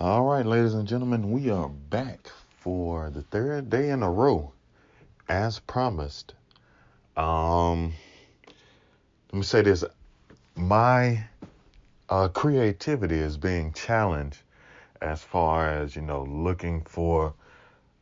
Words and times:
All 0.00 0.24
right, 0.24 0.44
ladies 0.44 0.74
and 0.74 0.88
gentlemen, 0.88 1.30
we 1.30 1.50
are 1.50 1.68
back 1.68 2.28
for 2.58 3.10
the 3.10 3.22
third 3.22 3.70
day 3.70 3.90
in 3.90 4.02
a 4.02 4.10
row, 4.10 4.52
as 5.28 5.60
promised. 5.60 6.34
Um, 7.16 7.92
let 9.30 9.38
me 9.38 9.42
say 9.42 9.62
this: 9.62 9.84
my 10.56 11.24
uh, 12.08 12.26
creativity 12.26 13.14
is 13.14 13.36
being 13.36 13.72
challenged 13.72 14.40
as 15.00 15.22
far 15.22 15.68
as 15.68 15.94
you 15.94 16.02
know, 16.02 16.24
looking 16.24 16.82
for 16.82 17.32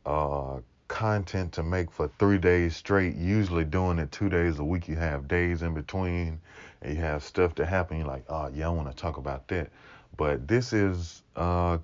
uh, 0.07 0.61
content 0.87 1.51
to 1.51 1.61
make 1.61 1.91
for 1.91 2.09
three 2.17 2.39
days 2.39 2.75
straight. 2.75 3.15
Usually 3.15 3.65
doing 3.65 3.99
it 3.99 4.11
two 4.11 4.29
days 4.29 4.57
a 4.57 4.63
week. 4.63 4.87
You 4.87 4.95
have 4.95 5.27
days 5.27 5.61
in 5.61 5.75
between, 5.75 6.41
and 6.81 6.95
you 6.95 7.01
have 7.03 7.23
stuff 7.23 7.53
to 7.55 7.67
happen. 7.67 7.99
You're 7.99 8.07
like, 8.07 8.25
oh 8.29 8.49
yeah, 8.51 8.65
I 8.65 8.69
want 8.71 8.89
to 8.89 8.95
talk 8.95 9.17
about 9.17 9.47
that. 9.49 9.69
But 10.15 10.47
this 10.47 10.73
is 10.73 11.23
uh, 11.35 11.79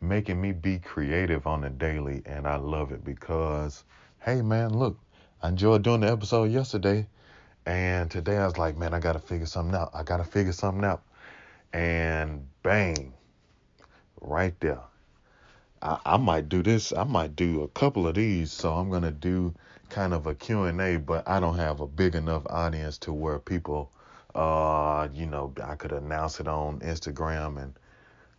making 0.00 0.40
me 0.40 0.52
be 0.52 0.78
creative 0.78 1.46
on 1.46 1.60
the 1.60 1.70
daily, 1.70 2.22
and 2.26 2.46
I 2.46 2.56
love 2.56 2.92
it 2.92 3.04
because, 3.04 3.84
hey 4.20 4.42
man, 4.42 4.74
look, 4.78 4.98
I 5.42 5.48
enjoyed 5.48 5.82
doing 5.82 6.00
the 6.00 6.10
episode 6.10 6.50
yesterday, 6.50 7.06
and 7.66 8.10
today 8.10 8.38
I 8.38 8.46
was 8.46 8.58
like, 8.58 8.76
man, 8.76 8.94
I 8.94 9.00
gotta 9.00 9.18
figure 9.18 9.46
something 9.46 9.74
out. 9.74 9.90
I 9.94 10.02
gotta 10.02 10.24
figure 10.24 10.52
something 10.52 10.84
out, 10.84 11.02
and 11.72 12.46
bang, 12.62 13.12
right 14.20 14.58
there. 14.60 14.80
I, 15.82 15.98
I 16.06 16.16
might 16.16 16.48
do 16.48 16.62
this. 16.62 16.92
I 16.92 17.04
might 17.04 17.36
do 17.36 17.62
a 17.62 17.68
couple 17.68 18.08
of 18.08 18.14
these. 18.14 18.50
So 18.50 18.72
I'm 18.72 18.90
gonna 18.90 19.10
do 19.10 19.54
kind 19.90 20.14
of 20.14 20.26
a 20.26 20.34
Q 20.34 20.64
and 20.64 20.80
A, 20.80 20.96
but 20.96 21.28
I 21.28 21.40
don't 21.40 21.56
have 21.56 21.80
a 21.80 21.86
big 21.86 22.14
enough 22.14 22.44
audience 22.48 22.98
to 22.98 23.12
where 23.12 23.38
people, 23.38 23.92
uh, 24.34 25.08
you 25.12 25.26
know, 25.26 25.52
I 25.62 25.76
could 25.76 25.92
announce 25.92 26.40
it 26.40 26.48
on 26.48 26.80
Instagram 26.80 27.62
and 27.62 27.74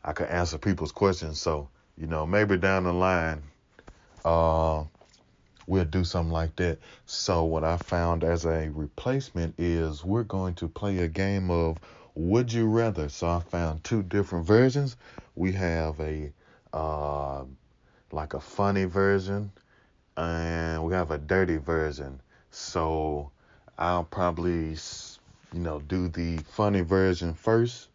I 0.03 0.13
could 0.13 0.27
answer 0.27 0.57
people's 0.57 0.91
questions. 0.91 1.39
So 1.39 1.69
you 1.97 2.07
know, 2.07 2.25
maybe 2.25 2.57
down 2.57 2.83
the 2.83 2.93
line, 2.93 3.41
uh, 4.25 4.83
we'll 5.67 5.85
do 5.85 6.03
something 6.03 6.31
like 6.31 6.55
that. 6.57 6.79
So 7.05 7.45
what 7.45 7.63
I 7.63 7.77
found 7.77 8.23
as 8.23 8.45
a 8.45 8.69
replacement 8.69 9.55
is 9.57 10.03
we're 10.03 10.23
going 10.23 10.55
to 10.55 10.67
play 10.67 10.99
a 10.99 11.07
game 11.07 11.49
of 11.49 11.77
Would 12.15 12.51
You 12.51 12.67
Rather. 12.67 13.09
So 13.09 13.27
I 13.27 13.39
found 13.39 13.83
two 13.83 14.03
different 14.03 14.45
versions. 14.45 14.97
We 15.35 15.53
have 15.53 15.99
a 15.99 16.33
uh, 16.73 17.45
like 18.11 18.33
a 18.33 18.39
funny 18.39 18.85
version, 18.85 19.51
and 20.17 20.83
we 20.83 20.93
have 20.93 21.11
a 21.11 21.17
dirty 21.17 21.57
version. 21.57 22.21
So 22.51 23.31
I'll 23.77 24.03
probably, 24.03 24.75
you 25.55 25.61
know, 25.61 25.79
do 25.79 26.09
the 26.09 26.37
funny 26.49 26.81
version 26.81 27.33
first 27.33 27.87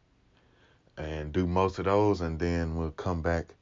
and 0.97 1.31
do 1.31 1.47
most 1.47 1.79
of 1.79 1.85
those, 1.85 2.23
and 2.23 2.39
then 2.39 2.75
we'll 2.75 2.91
come 2.93 3.21
back. 3.21 3.55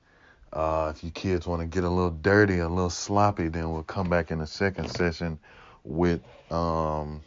Uh, 0.52 0.92
if 0.94 1.02
you 1.02 1.10
kids 1.10 1.48
want 1.48 1.60
to 1.60 1.66
get 1.66 1.82
a 1.82 1.90
little 1.90 2.12
dirty, 2.12 2.60
a 2.60 2.68
little 2.68 2.90
sloppy, 2.90 3.48
then 3.48 3.72
we'll 3.72 3.82
come 3.82 4.08
back 4.08 4.30
in 4.30 4.38
the 4.38 4.46
second 4.46 4.88
session 4.88 5.36
with 5.82 6.20
um, 6.52 7.20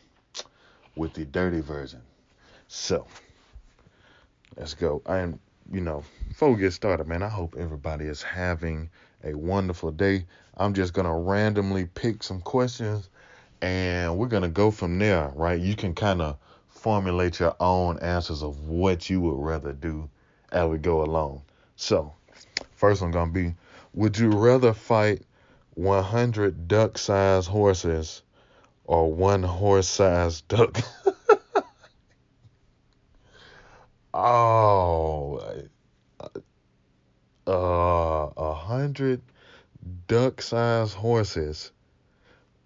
with 0.96 1.14
the 1.14 1.26
dirty 1.26 1.60
version. 1.60 2.02
So 2.70 3.06
let's 4.56 4.74
go. 4.74 5.02
And 5.06 5.40
you 5.74 5.82
know, 5.82 6.06
before 6.30 6.54
we 6.54 6.62
get 6.62 6.72
started, 6.72 7.06
man, 7.06 7.22
I 7.22 7.30
hope 7.30 7.56
everybody 7.60 8.06
is 8.06 8.24
having 8.24 8.90
a 9.26 9.34
wonderful 9.34 9.92
day. 9.92 10.26
I'm 10.56 10.74
just 10.74 10.94
gonna 10.94 11.20
randomly 11.20 11.86
pick 11.86 12.24
some 12.24 12.40
questions, 12.40 13.10
and 13.62 14.18
we're 14.18 14.28
gonna 14.28 14.48
go 14.48 14.72
from 14.72 14.98
there. 15.00 15.34
Right? 15.36 15.60
You 15.60 15.76
can 15.76 15.94
kind 15.94 16.22
of 16.22 16.38
formulate 16.82 17.40
your 17.40 17.56
own 17.60 18.00
answers 18.00 18.42
of 18.42 18.68
what 18.68 19.08
you 19.08 19.22
would 19.22 19.38
rather 19.38 19.72
do 19.72 20.10
as 20.52 20.68
we 20.68 20.80
go 20.80 21.04
along. 21.04 21.44
So, 21.76 22.12
first 22.72 23.04
one 23.04 23.12
gonna 23.12 23.32
be: 23.32 23.54
Would 23.94 24.18
you 24.18 24.32
rather 24.32 24.74
fight 24.74 25.22
100 25.76 26.68
duck-sized 26.68 27.48
horses 27.48 28.24
or 28.86 29.14
one 29.14 29.44
horse-sized 29.44 30.48
duck? 30.48 30.80
oh, 34.16 35.40
uh, 37.48 38.30
a 38.38 38.54
hundred 38.56 39.22
duck-sized 40.08 40.96
horses 40.96 41.72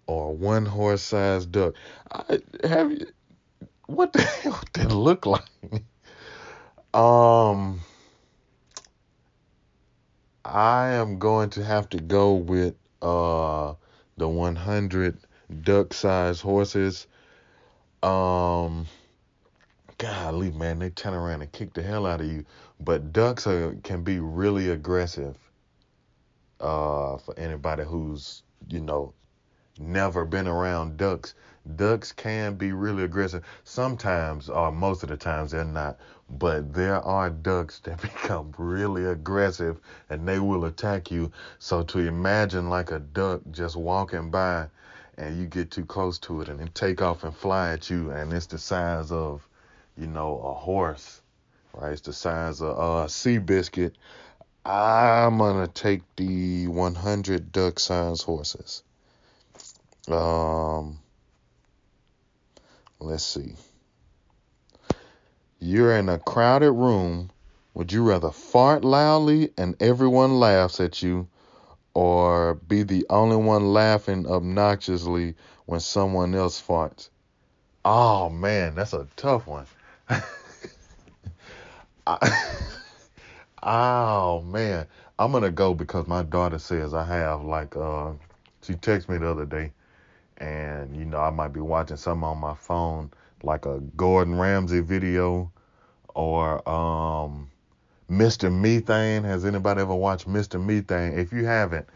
or 0.06 0.34
one 0.34 0.64
horse-sized 0.64 1.52
duck. 1.52 1.74
I, 2.10 2.38
have 2.64 2.92
you? 2.92 3.06
What 3.86 4.12
the 4.12 4.22
hell 4.42 4.60
did 4.72 4.86
it 4.86 4.94
look 4.94 5.26
like? 5.26 5.42
um, 6.94 7.80
I 10.44 10.88
am 10.88 11.18
going 11.18 11.50
to 11.50 11.64
have 11.64 11.88
to 11.90 11.98
go 11.98 12.34
with 12.34 12.74
uh 13.02 13.74
the 14.16 14.28
100 14.28 15.18
duck-sized 15.62 16.40
horses. 16.40 17.06
Um, 18.02 18.86
golly, 19.98 20.50
man, 20.50 20.78
they 20.78 20.90
turn 20.90 21.14
around 21.14 21.42
and 21.42 21.52
kick 21.52 21.74
the 21.74 21.82
hell 21.82 22.06
out 22.06 22.20
of 22.20 22.26
you. 22.26 22.44
But 22.80 23.12
ducks 23.12 23.46
are, 23.46 23.74
can 23.82 24.02
be 24.02 24.20
really 24.20 24.70
aggressive. 24.70 25.36
Uh, 26.58 27.18
for 27.18 27.38
anybody 27.38 27.84
who's 27.84 28.42
you 28.68 28.80
know 28.80 29.12
never 29.78 30.24
been 30.24 30.48
around 30.48 30.96
ducks, 30.96 31.34
ducks 31.74 32.12
can 32.12 32.54
be 32.54 32.72
really 32.72 33.02
aggressive. 33.02 33.44
Sometimes, 33.64 34.48
or 34.48 34.70
most 34.70 35.02
of 35.02 35.08
the 35.08 35.16
times, 35.16 35.50
they're 35.50 35.64
not. 35.64 35.98
But 36.30 36.72
there 36.72 37.00
are 37.02 37.30
ducks 37.30 37.80
that 37.80 38.00
become 38.02 38.54
really 38.58 39.04
aggressive 39.04 39.80
and 40.08 40.28
they 40.28 40.38
will 40.38 40.64
attack 40.64 41.10
you. 41.10 41.32
So 41.58 41.82
to 41.84 41.98
imagine 41.98 42.68
like 42.68 42.90
a 42.90 43.00
duck 43.00 43.40
just 43.50 43.76
walking 43.76 44.30
by 44.30 44.68
and 45.18 45.38
you 45.38 45.46
get 45.46 45.70
too 45.70 45.84
close 45.84 46.18
to 46.20 46.40
it 46.42 46.48
and 46.48 46.60
it 46.60 46.74
take 46.74 47.02
off 47.02 47.24
and 47.24 47.34
fly 47.34 47.72
at 47.72 47.90
you 47.90 48.10
and 48.10 48.32
it's 48.32 48.46
the 48.46 48.58
size 48.58 49.10
of, 49.10 49.46
you 49.96 50.06
know, 50.06 50.40
a 50.40 50.52
horse, 50.52 51.20
right? 51.74 51.92
It's 51.92 52.02
the 52.02 52.12
size 52.12 52.60
of 52.60 52.78
uh, 52.78 53.04
a 53.04 53.06
Seabiscuit. 53.06 53.92
I'm 54.64 55.38
gonna 55.38 55.68
take 55.68 56.02
the 56.16 56.66
100 56.66 57.52
duck 57.52 57.78
size 57.78 58.22
horses. 58.22 58.82
Um, 60.08 60.98
let's 62.98 63.24
see. 63.24 63.54
You're 65.58 65.96
in 65.96 66.08
a 66.08 66.18
crowded 66.18 66.72
room. 66.72 67.30
Would 67.74 67.92
you 67.92 68.02
rather 68.02 68.30
fart 68.30 68.84
loudly 68.84 69.52
and 69.58 69.80
everyone 69.80 70.40
laughs 70.40 70.80
at 70.80 71.02
you, 71.02 71.28
or 71.92 72.54
be 72.54 72.82
the 72.82 73.06
only 73.10 73.36
one 73.36 73.72
laughing 73.72 74.26
obnoxiously 74.26 75.34
when 75.66 75.80
someone 75.80 76.34
else 76.34 76.60
farts? 76.60 77.10
Oh 77.84 78.30
man, 78.30 78.74
that's 78.74 78.92
a 78.94 79.06
tough 79.16 79.46
one. 79.46 79.66
Oh 83.68 84.42
man, 84.42 84.86
I'm 85.18 85.32
gonna 85.32 85.50
go 85.50 85.74
because 85.74 86.06
my 86.06 86.22
daughter 86.22 86.60
says 86.60 86.94
I 86.94 87.02
have 87.02 87.42
like 87.42 87.76
uh, 87.76 88.12
she 88.62 88.74
texted 88.74 89.08
me 89.08 89.18
the 89.18 89.28
other 89.28 89.44
day, 89.44 89.72
and 90.38 90.96
you 90.96 91.04
know 91.04 91.18
I 91.18 91.30
might 91.30 91.52
be 91.52 91.60
watching 91.60 91.96
something 91.96 92.24
on 92.24 92.38
my 92.38 92.54
phone 92.54 93.10
like 93.42 93.66
a 93.66 93.80
Gordon 93.96 94.38
Ramsay 94.38 94.80
video 94.80 95.50
or 96.14 96.66
um, 96.68 97.48
Mr. 98.10 98.52
Methane. 98.52 99.24
Has 99.24 99.44
anybody 99.44 99.80
ever 99.80 99.94
watched 99.94 100.28
Mr. 100.28 100.62
Methane? 100.62 101.18
If 101.18 101.32
you 101.32 101.44
haven't, 101.44 101.86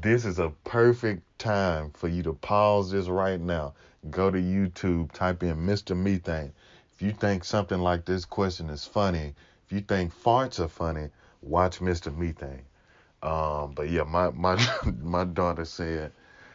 this 0.00 0.24
is 0.24 0.38
a 0.38 0.50
perfect 0.64 1.22
time 1.38 1.90
for 1.90 2.08
you 2.08 2.22
to 2.22 2.34
pause 2.34 2.90
this 2.90 3.08
right 3.08 3.40
now. 3.40 3.74
Go 4.10 4.30
to 4.30 4.38
YouTube, 4.38 5.12
type 5.12 5.42
in 5.42 5.56
Mr. 5.56 5.96
Methane. 5.96 6.52
If 6.94 7.02
you 7.02 7.12
think 7.12 7.44
something 7.44 7.80
like 7.80 8.04
this 8.04 8.24
question 8.24 8.68
is 8.70 8.84
funny, 8.84 9.34
if 9.64 9.72
you 9.72 9.80
think 9.80 10.12
farts 10.14 10.60
are 10.60 10.68
funny, 10.68 11.08
watch 11.40 11.80
Mr. 11.80 12.16
Methane. 12.16 12.62
Um, 13.22 13.72
but 13.74 13.88
yeah, 13.88 14.02
my 14.02 14.30
my 14.30 14.60
my 15.02 15.24
daughter 15.24 15.64
said 15.64 16.12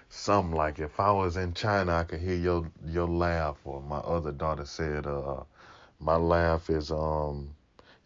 something 0.10 0.56
like 0.56 0.80
if 0.80 1.00
I 1.00 1.12
was 1.12 1.38
in 1.38 1.54
China, 1.54 1.96
I 1.96 2.04
could 2.04 2.20
hear 2.20 2.36
your 2.36 2.70
your 2.86 3.08
laugh. 3.08 3.58
Or 3.66 3.82
my 3.82 3.98
other 3.98 4.32
daughter 4.32 4.66
said, 4.66 5.06
uh, 5.06 5.44
my 6.00 6.16
laugh 6.16 6.70
is 6.70 6.92
um 6.92 7.56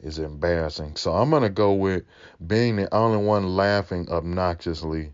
is 0.01 0.19
embarrassing. 0.19 0.95
So 0.95 1.13
I'm 1.13 1.29
gonna 1.29 1.49
go 1.49 1.73
with 1.73 2.03
being 2.45 2.75
the 2.75 2.93
only 2.93 3.23
one 3.23 3.55
laughing 3.55 4.09
obnoxiously 4.09 5.11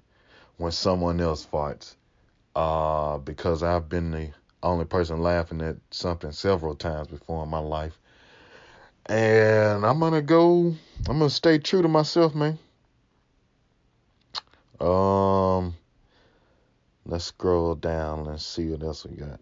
when 0.58 0.72
someone 0.72 1.20
else 1.22 1.46
farts. 1.46 1.96
Uh, 2.56 3.20
because 3.20 3.62
I've 3.62 3.88
been 3.88 4.10
the 4.12 4.32
only 4.64 4.86
person 4.86 5.22
laughing 5.22 5.62
at 5.62 5.76
something 5.92 6.32
several 6.32 6.76
times 6.76 7.08
before 7.08 7.44
in 7.44 7.50
my 7.50 7.60
life. 7.60 8.00
And 9.06 9.86
I'm 9.86 10.00
gonna 10.00 10.22
go. 10.22 10.76
I'm 11.08 11.20
gonna 11.20 11.30
stay 11.30 11.60
true 11.60 11.82
to 11.82 11.88
myself, 11.88 12.34
man. 12.36 12.58
Um, 14.80 15.76
let's 17.08 17.26
scroll 17.26 17.74
down. 17.74 18.26
Let's 18.26 18.46
see 18.46 18.68
what 18.68 18.84
else 18.84 19.06
we 19.06 19.16
got. 19.16 19.40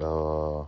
Uh, 0.00 0.64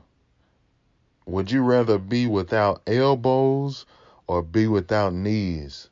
would 1.26 1.50
you 1.50 1.62
rather 1.62 1.98
be 1.98 2.26
without 2.26 2.82
elbows 2.86 3.86
or 4.26 4.42
be 4.42 4.66
without 4.66 5.12
knees? 5.12 5.88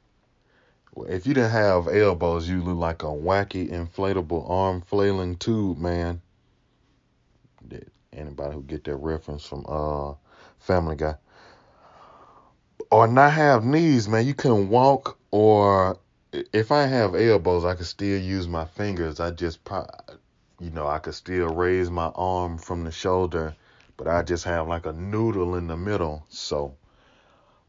If 0.96 1.26
you 1.26 1.34
didn't 1.34 1.50
have 1.50 1.88
elbows, 1.88 2.48
you 2.48 2.62
look 2.62 2.78
like 2.78 3.02
a 3.02 3.06
wacky 3.06 3.68
inflatable 3.70 4.48
arm 4.48 4.80
flailing 4.80 5.36
tube, 5.36 5.78
man. 5.78 6.20
Did 7.66 7.90
anybody 8.12 8.54
who 8.54 8.62
get 8.62 8.84
that 8.84 8.96
reference 8.96 9.44
from 9.44 9.64
uh 9.68 10.14
Family 10.64 10.96
Guy. 10.96 11.16
Or 12.90 13.06
not 13.06 13.32
have 13.32 13.64
knees, 13.64 14.08
man. 14.08 14.26
You 14.26 14.34
couldn't 14.34 14.70
walk 14.70 15.18
or 15.30 15.98
if 16.52 16.72
I 16.72 16.86
have 16.86 17.14
elbows, 17.14 17.64
I 17.64 17.74
could 17.74 17.86
still 17.86 18.20
use 18.20 18.48
my 18.48 18.64
fingers. 18.64 19.20
I 19.20 19.30
just, 19.30 19.60
you 20.58 20.70
know, 20.70 20.86
I 20.86 20.98
could 20.98 21.14
still 21.14 21.48
raise 21.48 21.90
my 21.90 22.10
arm 22.14 22.58
from 22.58 22.84
the 22.84 22.90
shoulder, 22.90 23.54
but 23.96 24.08
I 24.08 24.22
just 24.22 24.44
have 24.44 24.66
like 24.66 24.86
a 24.86 24.92
noodle 24.92 25.54
in 25.54 25.68
the 25.68 25.76
middle. 25.76 26.26
So 26.28 26.74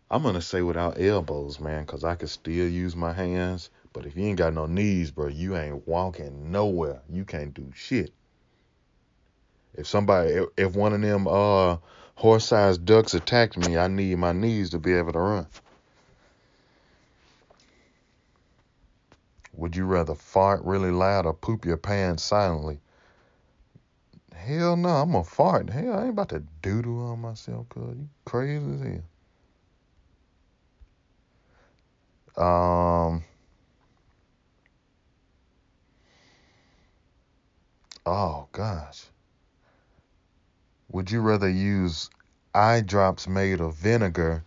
I'm 0.09 0.23
gonna 0.23 0.41
say 0.41 0.61
without 0.61 0.99
elbows, 0.99 1.59
man, 1.59 1.85
cause 1.85 2.03
I 2.03 2.15
could 2.15 2.29
still 2.29 2.67
use 2.67 2.95
my 2.95 3.13
hands. 3.13 3.69
But 3.93 4.05
if 4.05 4.17
you 4.17 4.25
ain't 4.25 4.37
got 4.37 4.53
no 4.53 4.65
knees, 4.65 5.11
bro, 5.11 5.27
you 5.27 5.55
ain't 5.55 5.87
walking 5.87 6.51
nowhere. 6.51 7.01
You 7.09 7.23
can't 7.23 7.53
do 7.53 7.71
shit. 7.73 8.11
If 9.75 9.87
somebody, 9.87 10.39
if 10.57 10.75
one 10.75 10.93
of 10.93 11.01
them 11.01 11.27
uh 11.27 11.77
horse-sized 12.15 12.85
ducks 12.85 13.13
attacked 13.13 13.57
me, 13.57 13.77
I 13.77 13.87
need 13.87 14.17
my 14.17 14.31
knees 14.31 14.71
to 14.71 14.79
be 14.79 14.93
able 14.93 15.13
to 15.13 15.19
run. 15.19 15.47
Would 19.57 19.75
you 19.75 19.85
rather 19.85 20.15
fart 20.15 20.63
really 20.63 20.91
loud 20.91 21.25
or 21.25 21.33
poop 21.33 21.65
your 21.65 21.77
pants 21.77 22.23
silently? 22.23 22.79
Hell 24.33 24.75
no, 24.75 24.89
I'm 24.89 25.11
gonna 25.11 25.23
fart. 25.23 25.69
Hell, 25.69 25.93
I 25.93 26.01
ain't 26.01 26.09
about 26.09 26.29
to 26.29 26.43
doodle 26.61 27.11
on 27.11 27.19
myself, 27.19 27.69
cuz 27.69 27.97
you 27.97 28.09
crazy 28.25 28.65
as 28.65 28.81
hell. 28.81 29.03
Um. 32.45 33.23
Oh 38.05 38.47
gosh. 38.51 39.05
Would 40.89 41.09
you 41.09 41.21
rather 41.21 41.49
use 41.49 42.09
eye 42.53 42.81
drops 42.81 43.27
made 43.27 43.61
of 43.61 43.75
vinegar 43.75 44.43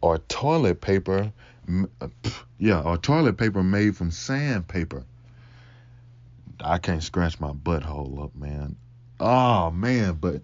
or 0.00 0.18
toilet 0.18 0.80
paper 0.80 1.32
uh, 2.00 2.08
yeah, 2.58 2.80
or 2.82 2.96
toilet 2.96 3.36
paper 3.36 3.62
made 3.62 3.96
from 3.96 4.10
sandpaper. 4.10 5.04
I 6.60 6.78
can't 6.78 7.02
scratch 7.02 7.38
my 7.38 7.52
butthole 7.52 8.22
up, 8.22 8.34
man. 8.34 8.76
Oh 9.20 9.70
man, 9.70 10.14
but 10.14 10.42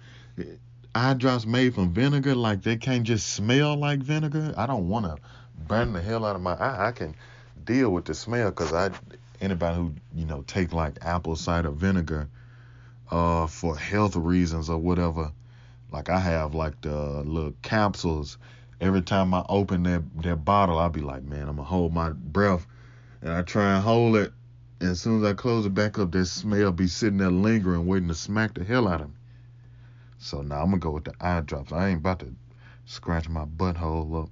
eye 0.95 1.15
drops 1.15 1.45
made 1.45 1.75
from 1.75 1.93
vinegar, 1.93 2.35
like 2.35 2.63
they 2.63 2.77
can't 2.77 3.05
just 3.05 3.33
smell 3.33 3.77
like 3.77 4.01
vinegar. 4.01 4.55
I 4.57 4.67
don't 4.67 4.89
want 4.89 5.07
to 5.07 5.17
burn 5.67 5.93
the 5.93 6.01
hell 6.01 6.25
out 6.25 6.37
of 6.37 6.43
my 6.43 6.55
eye. 6.55 6.89
I 6.89 6.93
can 6.93 7.17
deal 7.65 7.91
with 7.91 8.05
the 8.05 8.15
smell 8.15 8.51
because 8.51 8.73
I 8.73 8.91
anybody 9.41 9.77
who 9.77 9.93
you 10.15 10.25
know 10.25 10.43
take 10.47 10.73
like 10.73 10.99
apple 11.03 11.37
cider 11.37 11.71
vinegar 11.71 12.29
uh 13.11 13.47
for 13.47 13.77
health 13.77 14.15
reasons 14.17 14.71
or 14.71 14.79
whatever. 14.79 15.33
Like 15.91 16.11
I 16.11 16.19
have 16.21 16.55
like 16.55 16.81
the 16.81 17.23
little 17.23 17.55
capsules 17.63 18.39
every 18.81 19.03
time 19.03 19.35
I 19.35 19.45
open 19.49 19.83
that 19.85 20.03
that 20.23 20.45
bottle, 20.45 20.79
I'll 20.79 20.91
be 20.91 21.01
like, 21.01 21.23
man, 21.23 21.49
I'm 21.49 21.57
gonna 21.57 21.65
hold 21.65 21.93
my 21.93 22.11
breath, 22.11 22.67
and 23.23 23.33
I 23.33 23.43
try 23.43 23.75
and 23.75 23.85
hold 23.85 24.17
it. 24.17 24.33
And 24.81 24.91
as 24.91 25.01
soon 25.01 25.25
as 25.25 25.31
I 25.31 25.35
close 25.35 25.67
it 25.67 25.75
back 25.75 25.99
up, 25.99 26.13
that 26.13 26.27
smell 26.27 26.73
be 26.73 26.87
sitting 26.87 27.19
there 27.19 27.31
lingering, 27.31 27.87
waiting 27.87 28.09
to 28.09 28.15
smack 28.15 28.55
the 28.55 28.65
hell 28.65 28.89
out 28.89 29.01
of 29.01 29.09
me. 29.09 29.15
So 30.19 30.43
now 30.43 30.63
I'm 30.63 30.71
gonna 30.71 30.79
go 30.79 30.91
with 30.91 31.05
the 31.05 31.15
eye 31.21 31.41
drops. 31.41 31.73
I 31.73 31.89
ain't 31.89 31.99
about 32.01 32.21
to 32.21 32.35
scratch 32.87 33.29
my 33.29 33.45
butthole 33.45 34.25
up 34.25 34.31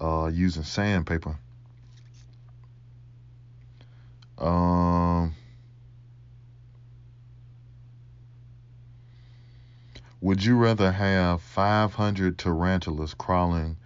uh, 0.00 0.28
using 0.28 0.64
sandpaper. 0.64 1.38
Um. 4.38 5.34
Would 10.24 10.42
you 10.42 10.56
rather 10.56 10.90
have 10.90 11.42
500 11.42 12.38
tarantulas 12.38 13.12
crawling 13.12 13.76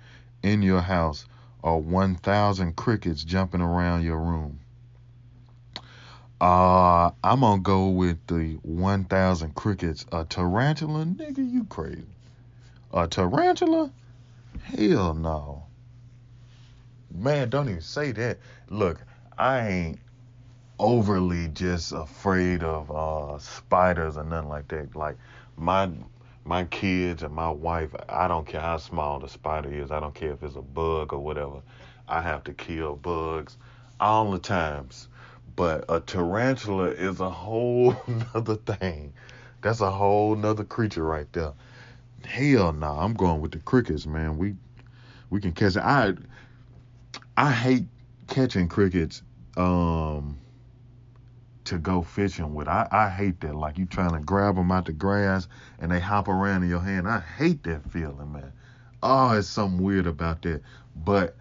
in 0.40 0.62
your 0.62 0.80
house 0.80 1.26
or 1.62 1.82
1,000 1.82 2.76
crickets 2.76 3.24
jumping 3.24 3.60
around 3.60 4.04
your 4.04 4.20
room? 4.20 4.60
Uh, 6.40 7.10
I'm 7.24 7.40
gonna 7.40 7.60
go 7.60 7.88
with 7.88 8.24
the 8.28 8.56
1,000 8.62 9.56
crickets. 9.56 10.06
A 10.12 10.24
tarantula, 10.24 11.06
nigga, 11.06 11.38
you 11.38 11.64
crazy? 11.64 12.04
A 12.94 13.08
tarantula? 13.08 13.90
Hell 14.62 15.14
no. 15.14 15.64
Man, 17.12 17.50
don't 17.50 17.68
even 17.68 17.80
say 17.80 18.12
that. 18.12 18.38
Look, 18.68 19.00
I 19.36 19.68
ain't 19.68 19.98
overly 20.78 21.48
just 21.48 21.90
afraid 21.90 22.62
of 22.62 22.92
uh 22.92 23.40
spiders 23.40 24.16
or 24.16 24.22
nothing 24.22 24.48
like 24.48 24.68
that. 24.68 24.94
Like 24.94 25.16
my 25.56 25.90
my 26.48 26.64
kids 26.64 27.22
and 27.22 27.34
my 27.34 27.50
wife, 27.50 27.90
I 28.08 28.26
don't 28.26 28.46
care 28.46 28.62
how 28.62 28.78
small 28.78 29.20
the 29.20 29.28
spider 29.28 29.70
is. 29.70 29.90
I 29.90 30.00
don't 30.00 30.14
care 30.14 30.32
if 30.32 30.42
it's 30.42 30.56
a 30.56 30.62
bug 30.62 31.12
or 31.12 31.18
whatever. 31.18 31.60
I 32.08 32.22
have 32.22 32.42
to 32.44 32.54
kill 32.54 32.96
bugs 32.96 33.58
all 34.00 34.30
the 34.30 34.38
times. 34.38 35.08
But 35.56 35.84
a 35.90 36.00
tarantula 36.00 36.86
is 36.86 37.20
a 37.20 37.28
whole 37.28 37.94
nother 38.34 38.56
thing. 38.56 39.12
That's 39.60 39.82
a 39.82 39.90
whole 39.90 40.36
nother 40.36 40.64
creature 40.64 41.04
right 41.04 41.30
there. 41.34 41.52
Hell 42.24 42.72
no, 42.72 42.94
nah, 42.94 43.04
I'm 43.04 43.12
going 43.12 43.42
with 43.42 43.52
the 43.52 43.58
crickets, 43.58 44.06
man. 44.06 44.38
We 44.38 44.54
we 45.28 45.40
can 45.40 45.52
catch 45.52 45.76
it. 45.76 45.82
I 45.82 46.14
I 47.36 47.52
hate 47.52 47.84
catching 48.26 48.68
crickets. 48.68 49.22
Um 49.56 50.38
to 51.68 51.78
go 51.78 52.02
fishing 52.02 52.54
with. 52.54 52.68
I, 52.68 52.88
I 52.90 53.08
hate 53.08 53.40
that. 53.40 53.54
Like 53.54 53.78
you 53.78 53.86
trying 53.86 54.12
to 54.12 54.20
grab 54.20 54.56
them 54.56 54.72
out 54.72 54.86
the 54.86 54.92
grass 54.92 55.48
and 55.78 55.90
they 55.90 56.00
hop 56.00 56.28
around 56.28 56.62
in 56.62 56.68
your 56.68 56.80
hand. 56.80 57.06
I 57.06 57.20
hate 57.20 57.62
that 57.64 57.90
feeling, 57.90 58.32
man. 58.32 58.52
Oh, 59.02 59.32
it's 59.32 59.48
something 59.48 59.82
weird 59.82 60.06
about 60.06 60.42
that. 60.42 60.62
But 60.96 61.36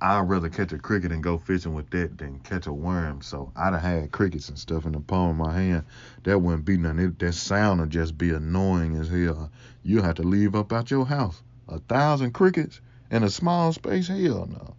I'd 0.00 0.28
rather 0.28 0.48
catch 0.48 0.72
a 0.72 0.78
cricket 0.78 1.12
and 1.12 1.22
go 1.22 1.38
fishing 1.38 1.74
with 1.74 1.90
that 1.90 2.18
than 2.18 2.40
catch 2.40 2.66
a 2.66 2.72
worm. 2.72 3.20
So 3.22 3.52
I'd 3.54 3.74
have 3.74 3.82
had 3.82 4.10
crickets 4.10 4.48
and 4.48 4.58
stuff 4.58 4.86
in 4.86 4.92
the 4.92 5.00
palm 5.00 5.40
of 5.40 5.46
my 5.46 5.52
hand. 5.52 5.84
That 6.24 6.38
wouldn't 6.38 6.64
be 6.64 6.76
nothing. 6.76 6.98
It, 6.98 7.18
that 7.20 7.34
sound 7.34 7.80
would 7.80 7.90
just 7.90 8.16
be 8.16 8.30
annoying 8.30 8.96
as 8.96 9.08
hell. 9.08 9.50
You 9.82 10.02
have 10.02 10.16
to 10.16 10.22
leave 10.22 10.56
up 10.56 10.72
out 10.72 10.90
your 10.90 11.06
house. 11.06 11.42
A 11.68 11.78
thousand 11.78 12.32
crickets 12.32 12.80
in 13.10 13.22
a 13.22 13.30
small 13.30 13.72
space? 13.72 14.08
Hell 14.08 14.48
no. 14.50 14.74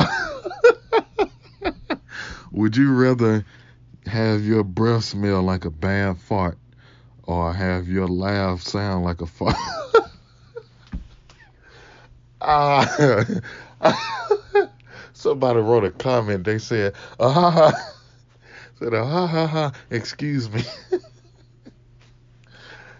Would 2.52 2.76
you 2.76 2.92
rather 2.92 3.44
have 4.06 4.44
your 4.44 4.64
breath 4.64 5.04
smell 5.04 5.42
like 5.42 5.64
a 5.64 5.70
bad 5.70 6.18
fart 6.18 6.58
or 7.24 7.52
have 7.52 7.88
your 7.88 8.08
laugh 8.08 8.62
sound 8.62 9.04
like 9.04 9.20
a 9.20 9.26
fart? 9.26 9.54
uh, 12.40 13.24
somebody 15.12 15.60
wrote 15.60 15.84
a 15.84 15.90
comment. 15.90 16.44
They 16.44 16.58
said, 16.58 16.94
ah, 17.18 17.32
ha, 17.32 17.50
ha. 17.50 17.92
said, 18.78 18.94
ah, 18.94 19.04
ha, 19.04 19.26
ha, 19.26 19.46
ha. 19.46 19.72
excuse 19.90 20.50
me. 20.50 20.62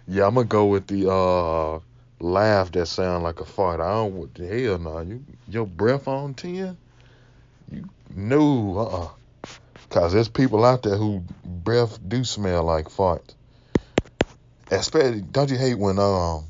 yeah, 0.07 0.27
I'm 0.27 0.35
going 0.35 0.47
to 0.47 0.51
go 0.51 0.67
with 0.67 0.87
the 0.87 1.11
uh, 1.11 1.81
laugh 2.21 2.71
that 2.73 2.87
sound 2.87 3.25
like 3.25 3.41
a 3.41 3.45
fart. 3.45 3.81
I 3.81 3.89
don't, 3.89 4.37
hell 4.37 4.79
no. 4.79 4.93
Nah. 4.93 5.01
You, 5.01 5.25
your 5.49 5.67
breath 5.67 6.07
on 6.07 6.35
10? 6.35 6.77
No, 8.15 8.79
uh, 8.79 9.05
uh 9.05 9.09
Cause 9.91 10.13
there's 10.13 10.29
people 10.29 10.65
out 10.65 10.85
there 10.85 10.97
who 10.97 11.25
breath 11.45 11.99
do 12.07 12.23
smell 12.23 12.63
like 12.63 12.87
farts. 12.87 13.35
Especially, 14.71 15.21
don't 15.21 15.51
you 15.51 15.59
hate 15.59 15.75
when 15.75 15.99
um, 15.99 16.45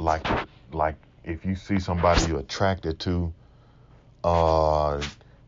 like, 0.00 0.26
like 0.72 0.96
if 1.22 1.44
you 1.44 1.54
see 1.54 1.78
somebody 1.78 2.26
you're 2.26 2.40
attracted 2.40 2.98
to, 3.00 3.32
uh, 4.24 5.00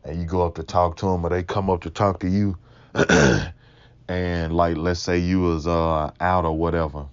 and 0.05 0.21
you 0.21 0.25
go 0.25 0.45
up 0.45 0.55
to 0.55 0.63
talk 0.63 0.95
to 0.97 1.07
them, 1.07 1.25
or 1.25 1.29
they 1.29 1.43
come 1.43 1.69
up 1.69 1.81
to 1.81 1.89
talk 1.89 2.21
to 2.21 2.29
you, 2.29 2.57
and 4.07 4.55
like 4.55 4.77
let's 4.77 5.01
say 5.01 5.17
you 5.17 5.41
was 5.41 5.67
uh 5.67 6.11
out 6.21 6.45
or 6.45 6.57
whatever, 6.57 7.07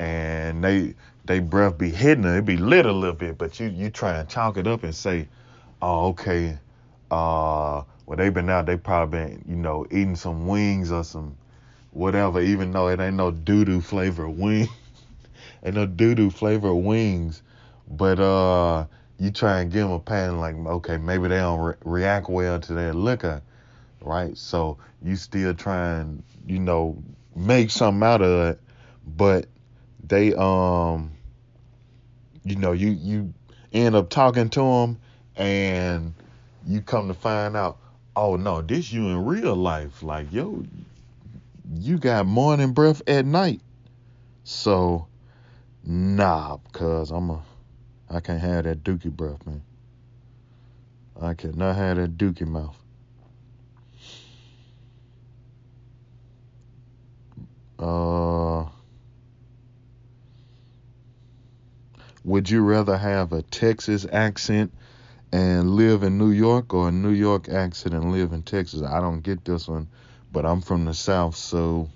and 0.00 0.64
they 0.64 0.94
they 1.24 1.38
breath 1.38 1.78
be 1.78 1.90
hidden, 1.90 2.24
it 2.24 2.44
be 2.44 2.56
lit 2.56 2.84
a 2.84 2.92
little 2.92 3.14
bit, 3.14 3.38
but 3.38 3.60
you 3.60 3.68
you 3.68 3.90
try 3.90 4.18
and 4.18 4.28
chalk 4.28 4.56
it 4.56 4.66
up 4.66 4.82
and 4.82 4.92
say, 4.92 5.28
oh 5.86 6.08
okay, 6.08 6.58
uh, 7.12 7.82
well, 8.06 8.16
they've 8.16 8.34
been 8.34 8.50
out, 8.50 8.66
they 8.66 8.76
probably 8.76 9.18
been, 9.18 9.44
you 9.48 9.54
know, 9.54 9.86
eating 9.90 10.16
some 10.16 10.48
wings 10.48 10.90
or 10.90 11.04
some 11.04 11.36
whatever, 11.92 12.40
even 12.40 12.72
though 12.72 12.88
it 12.88 12.98
ain't 12.98 13.14
no 13.14 13.30
doo 13.30 13.64
doo 13.64 13.80
flavor 13.80 14.28
wing, 14.28 14.68
ain't 15.64 15.76
no 15.76 15.86
doo 15.86 16.16
doo 16.16 16.28
flavor 16.28 16.74
wings, 16.74 17.40
but 17.88 18.18
uh, 18.18 18.84
you 19.20 19.30
try 19.30 19.60
and 19.60 19.70
give 19.70 19.82
them 19.82 19.92
a 19.92 20.00
pan 20.00 20.40
like, 20.40 20.56
okay, 20.56 20.96
maybe 20.96 21.28
they 21.28 21.36
don't 21.36 21.60
re- 21.60 21.74
react 21.84 22.28
well 22.28 22.58
to 22.58 22.74
that 22.74 22.96
liquor, 22.96 23.40
right? 24.00 24.36
So 24.36 24.78
you 25.02 25.14
still 25.14 25.54
try 25.54 26.00
and, 26.00 26.24
you 26.48 26.58
know, 26.58 27.00
make 27.36 27.70
something 27.70 28.02
out 28.02 28.22
of 28.22 28.48
it, 28.48 28.60
but 29.06 29.46
they 30.04 30.34
um 30.34 31.12
you 32.44 32.56
know 32.56 32.72
you 32.72 32.90
you 32.90 33.34
end 33.72 33.94
up 33.94 34.08
talking 34.08 34.48
to 34.48 34.60
them 34.60 34.98
and 35.36 36.14
you 36.66 36.80
come 36.80 37.08
to 37.08 37.14
find 37.14 37.56
out 37.56 37.78
oh 38.16 38.36
no 38.36 38.62
this 38.62 38.92
you 38.92 39.08
in 39.08 39.24
real 39.24 39.54
life. 39.54 40.02
Like 40.02 40.32
yo 40.32 40.64
you 41.74 41.98
got 41.98 42.26
morning 42.26 42.72
breath 42.72 43.02
at 43.06 43.26
night. 43.26 43.60
So 44.44 45.06
nah 45.84 46.56
cuz 46.72 47.10
i'm 47.12 47.30
a 47.30 47.42
i 48.10 48.18
can't 48.20 48.40
have 48.40 48.64
that 48.64 48.82
dookie 48.82 49.10
breath 49.10 49.46
man. 49.46 49.62
I 51.20 51.34
cannot 51.34 51.76
have 51.76 51.96
that 51.98 52.16
dookie 52.18 52.46
mouth. 52.46 52.76
Uh 57.78 58.68
would 62.24 62.50
you 62.50 62.62
rather 62.62 62.96
have 62.96 63.32
a 63.32 63.42
texas 63.42 64.04
accent 64.10 64.72
and 65.32 65.70
live 65.74 66.02
in 66.02 66.18
New 66.18 66.30
York 66.30 66.72
or 66.72 66.88
a 66.88 66.92
New 66.92 67.10
York 67.10 67.48
accent 67.48 67.94
and 67.94 68.12
live 68.12 68.32
in 68.32 68.42
Texas. 68.42 68.82
I 68.82 69.00
don't 69.00 69.20
get 69.20 69.44
this 69.44 69.68
one, 69.68 69.88
but 70.32 70.46
I'm 70.46 70.60
from 70.60 70.84
the 70.84 70.94
South, 70.94 71.36
so 71.36 71.88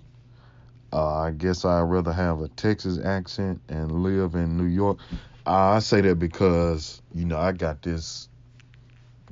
uh, 0.92 1.18
I 1.18 1.30
guess 1.30 1.64
I'd 1.64 1.82
rather 1.82 2.12
have 2.12 2.40
a 2.40 2.48
Texas 2.48 2.98
accent 3.04 3.60
and 3.68 4.02
live 4.02 4.34
in 4.34 4.56
New 4.56 4.64
York. 4.64 4.98
I 5.46 5.78
say 5.78 6.00
that 6.02 6.18
because, 6.18 7.00
you 7.14 7.24
know, 7.24 7.38
I 7.38 7.52
got 7.52 7.82
this, 7.82 8.28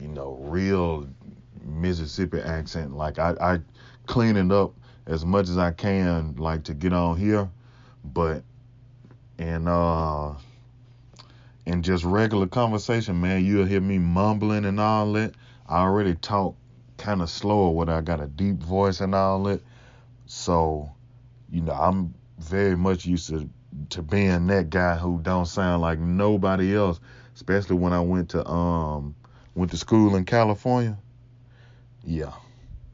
you 0.01 0.09
know, 0.09 0.39
real 0.41 1.07
Mississippi 1.65 2.41
accent. 2.41 2.97
Like, 2.97 3.19
I, 3.19 3.35
I 3.41 3.59
clean 4.07 4.37
it 4.37 4.53
up 4.53 4.73
as 5.07 5.25
much 5.25 5.49
as 5.49 5.59
I 5.59 5.73
can, 5.73 6.37
like, 6.37 6.65
to 6.65 6.75
get 6.75 6.93
on 6.93 7.17
here. 7.19 7.49
But, 8.05 8.43
and, 9.39 9.69
uh, 9.69 10.35
in 11.69 11.83
just 11.83 12.03
regular 12.03 12.47
conversation, 12.47 13.21
man, 13.21 13.45
you'll 13.45 13.67
hear 13.67 13.83
me 13.83 13.99
mumbling 13.99 14.65
and 14.65 14.81
all 14.81 15.13
that. 15.13 15.35
I 15.69 15.81
already 15.81 16.15
talk 16.15 16.57
kind 16.97 17.21
of 17.21 17.29
slower 17.29 17.71
when 17.71 17.91
I 17.91 18.01
got 18.01 18.23
a 18.23 18.27
deep 18.27 18.57
voice 18.57 19.03
and 19.03 19.15
all 19.15 19.43
that. 19.45 19.61
So, 20.25 20.91
you 21.51 21.61
know, 21.61 21.75
I'm 21.75 22.15
very 22.39 22.75
much 22.75 23.05
used 23.05 23.29
to 23.29 23.49
to 23.91 24.03
being 24.03 24.47
that 24.47 24.71
guy 24.71 24.97
who 24.97 25.21
don't 25.21 25.45
sound 25.45 25.83
like 25.83 25.99
nobody 25.99 26.75
else, 26.75 27.01
especially 27.35 27.77
when 27.77 27.93
I 27.93 28.01
went 28.01 28.31
to 28.31 28.49
um 28.49 29.15
went 29.55 29.71
to 29.73 29.77
school 29.77 30.17
in 30.17 30.25
California. 30.25 30.97
Yeah. 32.03 32.33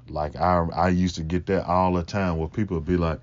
Like 0.08 0.34
I 0.34 0.66
I 0.74 0.88
used 0.88 1.14
to 1.14 1.22
get 1.22 1.46
that 1.46 1.66
all 1.66 1.92
the 1.92 2.02
time 2.02 2.38
where 2.38 2.48
people 2.48 2.76
would 2.76 2.86
be 2.86 2.96
like, 2.96 3.20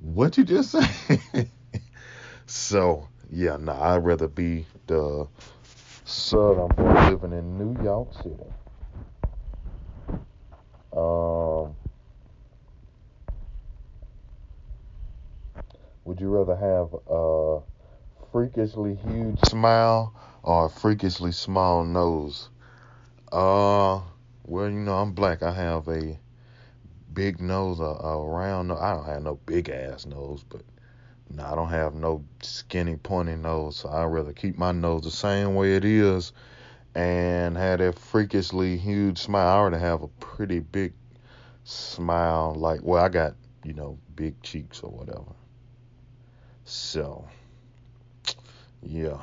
What 0.00 0.38
you 0.38 0.44
just 0.44 0.70
say? 1.34 1.50
so 2.46 3.06
yeah, 3.30 3.58
nah, 3.58 3.94
I'd 3.94 4.04
rather 4.04 4.28
be 4.28 4.64
the 4.88 5.28
southern 6.04 6.68
boy 6.68 7.10
living 7.10 7.32
in 7.32 7.58
New 7.58 7.82
York 7.84 8.12
City. 8.14 8.50
Um, 10.96 11.76
would 16.04 16.20
you 16.20 16.28
rather 16.30 16.56
have 16.56 16.94
a 17.08 17.60
freakishly 18.32 18.94
huge 18.94 19.38
smile 19.46 20.14
or 20.42 20.66
a 20.66 20.70
freakishly 20.70 21.32
small 21.32 21.84
nose? 21.84 22.48
Uh, 23.30 24.00
well, 24.44 24.70
you 24.70 24.80
know, 24.80 24.94
I'm 24.94 25.12
black. 25.12 25.42
I 25.42 25.52
have 25.52 25.86
a 25.88 26.18
big 27.12 27.40
nose, 27.40 27.78
a, 27.80 27.84
a 27.84 28.26
round 28.26 28.68
nose. 28.68 28.78
I 28.80 28.94
don't 28.94 29.04
have 29.04 29.22
no 29.22 29.38
big 29.44 29.68
ass 29.68 30.06
nose, 30.06 30.42
but 30.48 30.62
no, 31.30 31.44
I 31.44 31.54
don't 31.54 31.68
have 31.68 31.94
no 31.94 32.24
skinny, 32.42 32.96
pointy 32.96 33.36
nose, 33.36 33.76
so 33.76 33.90
I'd 33.90 34.04
rather 34.04 34.32
keep 34.32 34.56
my 34.56 34.72
nose 34.72 35.02
the 35.02 35.10
same 35.10 35.54
way 35.54 35.76
it 35.76 35.84
is 35.84 36.32
and 36.94 37.56
have 37.56 37.80
that 37.80 37.98
freakishly 37.98 38.76
huge 38.76 39.18
smile. 39.18 39.46
I 39.46 39.58
already 39.58 39.78
have 39.78 40.02
a 40.02 40.08
pretty 40.08 40.60
big 40.60 40.94
smile, 41.64 42.54
like, 42.54 42.80
well, 42.82 43.04
I 43.04 43.08
got, 43.08 43.34
you 43.62 43.74
know, 43.74 43.98
big 44.16 44.40
cheeks 44.42 44.80
or 44.80 44.90
whatever. 44.90 45.34
So, 46.64 47.26
yeah. 48.82 49.18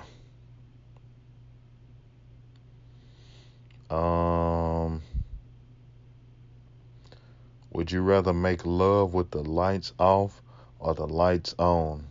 Um, 3.90 5.02
would 7.72 7.92
you 7.92 8.02
rather 8.02 8.34
make 8.34 8.66
love 8.66 9.14
with 9.14 9.32
the 9.32 9.44
lights 9.44 9.94
off 10.00 10.42
or 10.80 10.94
the 10.94 11.08
lights 11.08 11.56
on? 11.58 12.06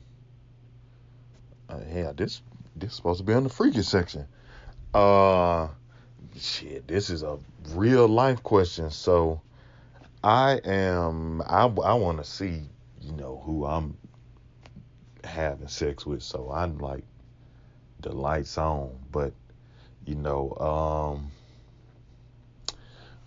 Uh, 1.68 1.80
yeah, 1.92 2.12
this 2.14 2.42
this 2.76 2.90
is 2.90 2.97
supposed 2.97 3.18
to 3.18 3.25
be 3.25 3.33
on 3.33 3.44
the 3.44 3.50
freaky 3.50 3.83
section. 3.83 4.26
Uh, 4.92 5.68
shit, 6.38 6.87
this 6.87 7.11
is 7.11 7.23
a 7.23 7.38
real 7.71 8.06
life 8.06 8.42
question. 8.42 8.90
So, 8.90 9.40
I 10.23 10.61
am 10.64 11.42
I 11.42 11.62
I 11.64 11.94
want 11.94 12.18
to 12.18 12.25
see 12.25 12.62
you 13.00 13.12
know 13.12 13.42
who 13.44 13.66
I'm 13.66 13.97
having 15.23 15.68
sex 15.68 16.06
with. 16.06 16.23
So 16.23 16.50
I'm 16.50 16.78
like 16.78 17.04
the 18.00 18.12
lights 18.12 18.59
on, 18.59 18.90
but 19.11 19.33
you 20.06 20.14
know 20.14 20.52
um 21.16 21.30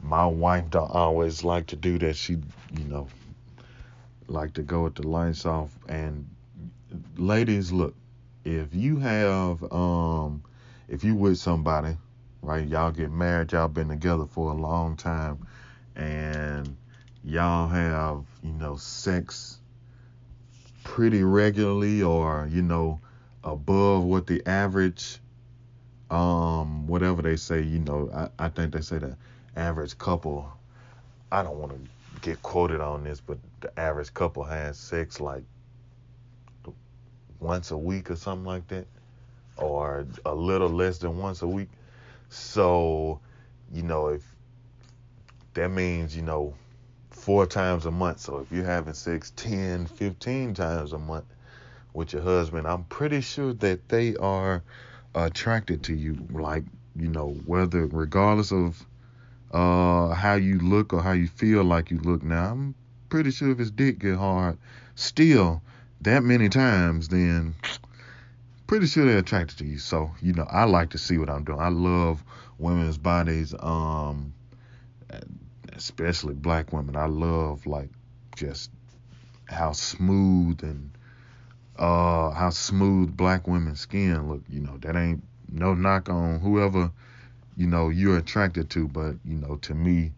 my 0.01 0.25
wife 0.25 0.70
don't 0.70 0.91
always 0.91 1.44
like 1.44 1.67
to 1.67 1.75
do 1.75 1.98
that. 2.00 2.15
She 2.15 2.34
you 2.34 2.86
know 2.86 3.08
like 4.27 4.53
to 4.53 4.62
go 4.62 4.84
with 4.84 4.96
the 4.96 5.07
lights 5.07 5.46
off. 5.46 5.72
And 5.88 6.27
ladies, 7.17 7.72
look, 7.72 7.96
if 8.43 8.74
you 8.74 8.98
have 8.98 9.72
um 9.72 10.43
if 10.88 11.03
you 11.03 11.15
with 11.15 11.38
somebody, 11.38 11.98
right, 12.41 12.67
y'all 12.67 12.91
get 12.91 13.12
married, 13.12 13.51
y'all 13.51 13.67
been 13.67 13.89
together 13.89 14.25
for 14.25 14.51
a 14.51 14.55
long 14.55 14.96
time 14.96 15.46
and 15.96 16.75
y'all 17.24 17.67
have, 17.67 18.24
you 18.43 18.53
know, 18.53 18.77
sex 18.77 19.60
pretty 20.84 21.24
regularly 21.24 22.01
or, 22.01 22.48
you 22.51 22.62
know, 22.62 23.00
above 23.43 24.03
what 24.03 24.27
the 24.27 24.46
average 24.48 25.19
um 26.10 26.88
whatever 26.88 27.22
they 27.22 27.36
say, 27.36 27.62
you 27.62 27.79
know, 27.79 28.10
I, 28.13 28.46
I 28.46 28.50
think 28.50 28.74
they 28.74 28.81
say 28.81 28.98
the 29.00 29.17
average 29.55 29.98
couple 29.98 30.50
I 31.31 31.43
don't 31.43 31.57
want 31.57 31.74
to 31.74 31.89
get 32.22 32.42
quoted 32.42 32.82
on 32.82 33.04
this, 33.04 33.20
but 33.20 33.38
the 33.62 33.80
average 33.80 34.14
couple 34.14 34.44
has 34.44 34.78
sex 34.78 35.20
like 35.20 35.44
once 37.40 37.72
a 37.72 37.78
week 37.78 38.10
or 38.10 38.16
something 38.16 38.46
like 38.46 38.68
that, 38.68 38.88
or 39.58 40.06
a 40.26 40.34
little 40.34 40.70
less 40.70 40.98
than 40.98 41.18
once 41.18 41.42
a 41.42 41.48
week. 41.48 41.70
So, 42.30 43.20
you 43.72 43.84
know, 43.84 44.08
if 44.08 44.24
that 45.54 45.70
means, 45.70 46.16
you 46.16 46.24
know, 46.24 46.54
four 47.10 47.46
times 47.46 47.86
a 47.86 47.92
month. 47.92 48.20
So 48.20 48.40
if 48.40 48.52
you're 48.52 48.64
having 48.64 48.94
sex 48.94 49.34
10, 49.36 49.88
15 49.88 50.54
times 50.54 50.94
a 50.94 50.98
month 50.98 51.26
with 51.94 52.14
your 52.14 52.22
husband, 52.22 52.68
I'm 52.68 52.84
pretty 52.86 53.22
sure 53.22 53.54
that 53.54 53.90
they 53.90 54.16
are 54.16 54.64
attracted 55.16 55.84
to 55.84 55.94
you. 55.96 56.18
Like, 56.32 56.64
you 56.96 57.10
know, 57.10 57.30
whether, 57.46 57.86
regardless 57.88 58.52
of 58.52 58.84
uh, 59.51 60.10
how 60.10 60.36
you 60.36 60.60
look 60.60 60.94
or 60.94 61.01
how 61.01 61.13
you 61.13 61.27
feel 61.27 61.63
like 61.63 61.92
you 61.92 62.00
look 62.00 62.24
now, 62.24 62.51
I'm 62.51 62.75
pretty 63.10 63.32
sure 63.32 63.51
if 63.51 63.58
his 63.58 63.72
dick 63.72 64.00
get 64.00 64.18
hard 64.18 64.58
still 64.96 65.62
that 66.01 66.24
many 66.24 66.50
times, 66.50 67.08
then 67.08 67.56
pretty 68.68 68.86
sure 68.86 69.06
they're 69.06 69.20
attracted 69.20 69.58
to 69.60 69.66
you. 69.66 69.77
So, 69.77 70.12
you 70.22 70.34
know, 70.34 70.46
I 70.50 70.66
like 70.66 70.92
to 70.92 70.98
see 70.98 71.18
what 71.18 71.30
I'm 71.30 71.44
doing. 71.44 71.60
I 71.60 71.70
love 71.70 72.24
women's 72.58 72.98
bodies, 72.98 73.56
um, 73.60 74.34
especially 75.74 76.34
black 76.34 76.74
women. 76.74 76.96
I 76.96 77.06
love 77.06 77.66
like 77.66 77.89
just 78.36 78.70
how 79.46 79.72
smooth 79.72 80.62
and 80.63 80.92
uh 81.80 82.32
how 82.32 82.50
smooth 82.50 83.16
black 83.16 83.48
women's 83.48 83.80
skin 83.80 84.30
look. 84.30 84.44
You 84.50 84.62
know, 84.62 84.77
that 84.80 84.96
ain't 84.96 85.24
no 85.50 85.74
knock 85.74 86.10
on 86.10 86.39
whoever, 86.39 86.92
you 87.58 87.66
know, 87.66 87.90
you're 87.90 88.18
attracted 88.18 88.70
to, 88.70 88.88
but 88.88 89.16
you 89.26 89.36
know, 89.36 89.58
to 89.58 89.74
me, 89.74 90.12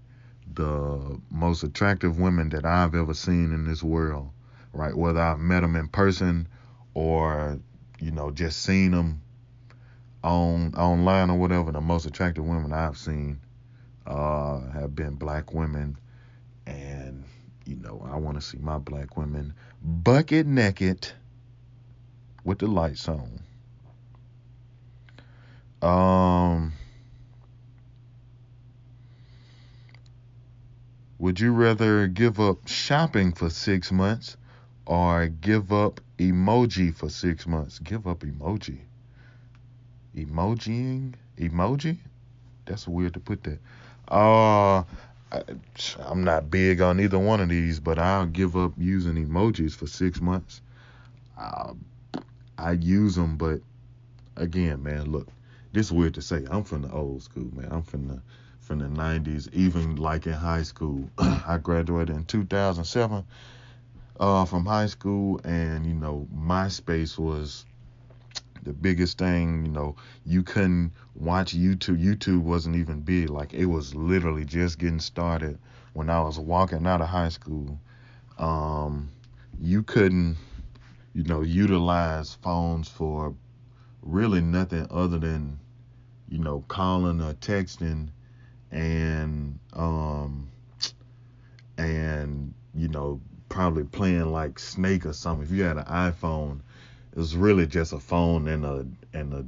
the 0.54 1.20
most 1.32 1.64
attractive 1.64 2.20
women 2.20 2.50
that 2.50 2.66
I've 2.66 2.94
ever 2.94 3.14
seen 3.14 3.54
in 3.54 3.66
this 3.66 3.82
world, 3.82 4.30
right? 4.74 4.96
Whether 4.96 5.22
I've 5.22 5.40
met 5.40 5.62
them 5.62 5.78
in 5.78 5.88
person 5.88 6.48
or, 6.94 7.58
you 8.00 8.12
know, 8.12 8.30
just 8.32 8.62
seen 8.62 8.92
them 8.92 9.22
on 10.22 10.76
online 10.76 11.30
or 11.30 11.40
whatever, 11.40 11.72
the 11.72 11.80
most 11.80 12.06
attractive 12.06 12.46
women 12.46 12.74
I've 12.74 12.98
seen 12.98 13.40
uh, 14.06 14.60
have 14.72 14.94
been 14.94 15.16
black 15.16 15.54
women. 15.54 15.98
And, 16.68 17.24
you 17.66 17.78
know, 17.78 18.06
I 18.12 18.18
want 18.18 18.36
to 18.36 18.42
see 18.42 18.58
my 18.58 18.80
black 18.80 19.16
women 19.16 19.54
bucket 19.82 20.46
naked 20.46 21.08
with 22.44 22.60
the 22.60 22.68
lights 22.68 23.08
on. 23.08 23.40
Um, 25.82 26.74
Would 31.20 31.42
you 31.42 31.52
rather 31.52 32.08
give 32.08 32.40
up 32.40 32.66
shopping 32.66 33.34
for 33.34 33.50
six 33.50 33.92
months 33.92 34.38
or 34.86 35.28
give 35.28 35.74
up 35.74 36.00
emoji 36.18 36.96
for 36.96 37.10
six 37.10 37.46
months? 37.46 37.78
Give 37.80 38.08
up 38.08 38.20
emoji. 38.20 38.80
Emojiing? 40.16 41.16
Emoji? 41.38 41.98
That's 42.66 42.88
weird 42.88 43.16
to 43.16 43.20
put 43.20 43.44
that. 43.44 43.60
Uh, 44.08 44.84
I, 45.30 45.44
I'm 46.00 46.24
not 46.24 46.50
big 46.50 46.80
on 46.80 47.02
either 47.02 47.20
one 47.20 47.42
of 47.42 47.50
these, 47.50 47.82
but 47.82 48.00
I'll 48.00 48.26
give 48.26 48.56
up 48.56 48.72
using 48.78 49.16
emojis 49.16 49.74
for 49.74 49.88
six 49.88 50.22
months. 50.22 50.62
Uh, 51.38 51.74
I 52.58 52.72
use 52.72 53.16
them, 53.16 53.36
but 53.36 53.60
again, 54.38 54.84
man, 54.84 55.12
look, 55.12 55.28
this 55.74 55.88
is 55.88 55.92
weird 55.92 56.14
to 56.14 56.22
say. 56.22 56.46
I'm 56.50 56.64
from 56.64 56.84
the 56.84 56.92
old 56.94 57.24
school, 57.24 57.50
man. 57.54 57.68
I'm 57.72 57.84
from 57.84 58.08
the 58.08 58.22
from 58.70 58.78
the 58.78 58.86
90s. 58.86 59.52
Even 59.52 59.96
like 59.96 60.28
in 60.28 60.34
high 60.34 60.62
school, 60.62 61.10
I 61.18 61.58
graduated 61.58 62.16
in 62.16 62.24
2007 62.26 63.26
uh, 64.20 64.46
from 64.46 64.64
high 64.64 64.86
school, 64.86 65.42
and 65.44 65.88
you 65.88 65.96
know, 65.96 66.28
MySpace 66.32 67.18
was 67.18 67.66
the 68.62 68.72
biggest 68.72 69.18
thing. 69.18 69.66
You 69.66 69.72
know, 69.72 69.96
you 70.24 70.44
couldn't 70.44 70.92
watch 71.16 71.58
YouTube. 71.58 72.00
YouTube 72.00 72.44
wasn't 72.44 72.76
even 72.76 73.02
big. 73.02 73.32
Like 73.32 73.56
it 73.56 73.66
was 73.66 73.96
literally 73.96 74.46
just 74.46 74.78
getting 74.78 75.00
started 75.00 75.58
when 75.94 76.12
I 76.12 76.22
was 76.22 76.38
walking 76.38 76.86
out 76.86 77.02
of 77.02 77.08
high 77.08 77.30
school. 77.30 77.80
Um, 78.38 79.10
you 79.60 79.82
couldn't, 79.82 80.38
you 81.16 81.24
know, 81.24 81.42
utilize 81.42 82.36
phones 82.36 82.88
for 82.88 83.34
really 84.04 84.42
nothing 84.42 84.86
other 84.92 85.18
than, 85.18 85.60
you 86.30 86.38
know, 86.38 86.64
calling 86.68 87.20
or 87.20 87.34
texting 87.34 88.10
and 88.72 89.58
um 89.74 90.48
and 91.78 92.54
you 92.76 92.88
know 92.88 93.20
probably 93.50 93.84
playing 93.84 94.32
like 94.32 94.60
Snake 94.60 95.06
or 95.06 95.14
something. 95.14 95.46
If 95.46 95.52
you 95.52 95.64
had 95.64 95.78
an 95.78 95.86
iPhone, 95.86 96.60
it 97.12 97.18
was 97.18 97.36
really 97.36 97.66
just 97.66 97.94
a 97.94 98.00
phone 98.00 98.48
and 98.48 98.66
a 98.66 98.86
and 99.14 99.34
a 99.34 99.46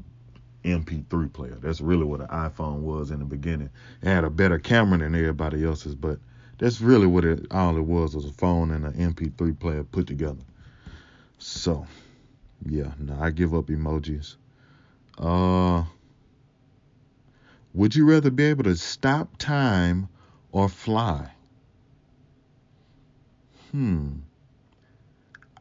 MP3 0.67 1.31
player. 1.31 1.57
That's 1.61 1.81
really 1.81 2.03
what 2.03 2.21
an 2.21 2.27
iPhone 2.27 2.79
was 2.79 3.11
in 3.11 3.19
the 3.19 3.25
beginning. 3.25 3.69
It 4.01 4.07
had 4.07 4.23
a 4.23 4.29
better 4.29 4.59
camera 4.59 4.99
than 4.99 5.15
everybody 5.15 5.63
else's, 5.63 5.95
but 5.95 6.19
that's 6.57 6.81
really 6.81 7.07
what 7.07 7.25
it 7.25 7.47
all 7.51 7.77
it 7.77 7.81
was 7.81 8.15
was 8.15 8.25
a 8.25 8.33
phone 8.33 8.71
and 8.71 8.85
an 8.85 8.93
MP3 8.93 9.57
player 9.59 9.83
put 9.83 10.07
together. 10.07 10.43
So, 11.39 11.87
yeah, 12.65 12.91
no, 12.99 13.17
I 13.19 13.31
give 13.31 13.55
up 13.55 13.65
emojis. 13.65 14.35
Uh, 15.17 15.83
would 17.73 17.95
you 17.95 18.05
rather 18.09 18.29
be 18.29 18.43
able 18.43 18.63
to 18.63 18.75
stop 18.75 19.37
time 19.37 20.09
or 20.51 20.67
fly? 20.67 21.31
Hmm. 23.71 24.09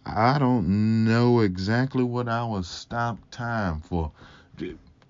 I 0.04 0.38
don't 0.38 1.04
know 1.04 1.40
exactly 1.40 2.02
what 2.02 2.28
I 2.28 2.44
would 2.44 2.64
stop 2.64 3.18
time 3.30 3.80
for. 3.80 4.10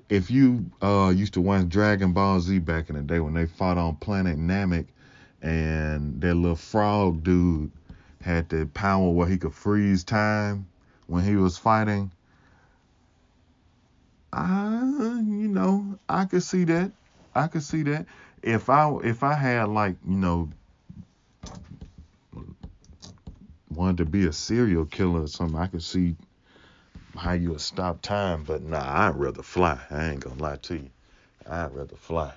If 0.09 0.30
you 0.30 0.66
uh, 0.83 1.12
used 1.14 1.35
to 1.35 1.40
watch 1.40 1.69
Dragon 1.69 2.12
Ball 2.12 2.40
Z 2.40 2.59
back 2.59 2.90
in 2.90 2.97
the 2.97 3.02
day 3.02 3.21
when 3.21 3.33
they 3.33 3.47
fought 3.47 3.78
on 3.78 3.97
Planet 3.97 4.37
Namek 4.37 4.87
and 5.40 6.21
that 6.21 6.35
little 6.35 6.57
frog 6.57 7.23
dude 7.23 7.71
had 8.21 8.49
the 8.49 8.66
power 8.66 9.11
where 9.11 9.28
he 9.28 9.38
could 9.38 9.54
freeze 9.54 10.04
time 10.04 10.66
when 11.07 11.25
he 11.25 11.37
was 11.37 11.57
fighting. 11.57 12.11
I, 14.33 15.23
you 15.27 15.49
know, 15.49 15.99
I 16.09 16.25
could 16.25 16.43
see 16.43 16.65
that. 16.65 16.93
I 17.35 17.49
could 17.49 17.63
see 17.63 17.83
that. 17.85 18.07
If 18.43 18.71
I 18.71 18.91
if 19.05 19.23
I 19.23 19.35
had 19.35 19.69
like, 19.69 19.97
you 20.07 20.17
know, 20.17 20.51
wanted 23.71 23.99
to 23.99 24.05
be 24.05 24.27
a 24.27 24.33
serial 24.33 24.85
killer 24.85 25.23
or 25.23 25.27
something, 25.29 25.59
I 25.59 25.67
could 25.67 25.83
see 25.83 26.17
how 27.17 27.33
you 27.33 27.51
would 27.51 27.61
stop 27.61 28.03
time. 28.03 28.45
But 28.45 28.62
nah, 28.62 29.07
I'd 29.07 29.16
rather 29.16 29.43
fly. 29.43 29.79
I 29.90 30.11
ain't 30.11 30.21
gonna 30.21 30.40
lie 30.40 30.57
to 30.57 30.75
you. 30.75 30.90
I'd 31.47 31.75
rather 31.75 31.97
fly. 31.97 32.33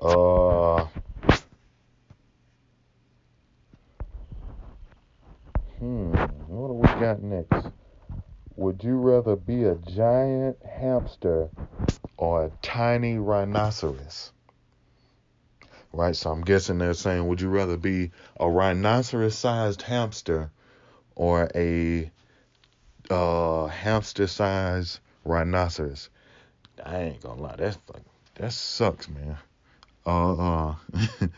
Uh. 0.00 0.86
Hmm. 5.78 6.14
What 6.48 6.68
do 6.68 6.74
we 6.74 7.00
got 7.00 7.22
next? 7.22 7.68
Would 8.56 8.82
you 8.82 8.96
rather 8.96 9.36
be 9.36 9.64
a 9.64 9.74
giant 9.74 10.56
hamster 10.64 11.50
or 12.16 12.46
a 12.46 12.50
tiny 12.62 13.18
rhinoceros? 13.18 14.32
right? 15.96 16.14
So 16.14 16.30
I'm 16.30 16.42
guessing 16.42 16.78
they're 16.78 16.94
saying, 16.94 17.26
would 17.26 17.40
you 17.40 17.48
rather 17.48 17.76
be 17.76 18.12
a 18.38 18.48
rhinoceros-sized 18.48 19.82
hamster 19.82 20.50
or 21.14 21.50
a 21.54 22.10
uh, 23.10 23.66
hamster-sized 23.66 25.00
rhinoceros? 25.24 26.10
I 26.84 26.98
ain't 26.98 27.22
gonna 27.22 27.40
lie, 27.40 27.56
that's 27.56 27.78
like 27.92 28.02
that 28.34 28.52
sucks, 28.52 29.08
man. 29.08 29.38
Uh, 30.04 30.68
uh 30.68 30.74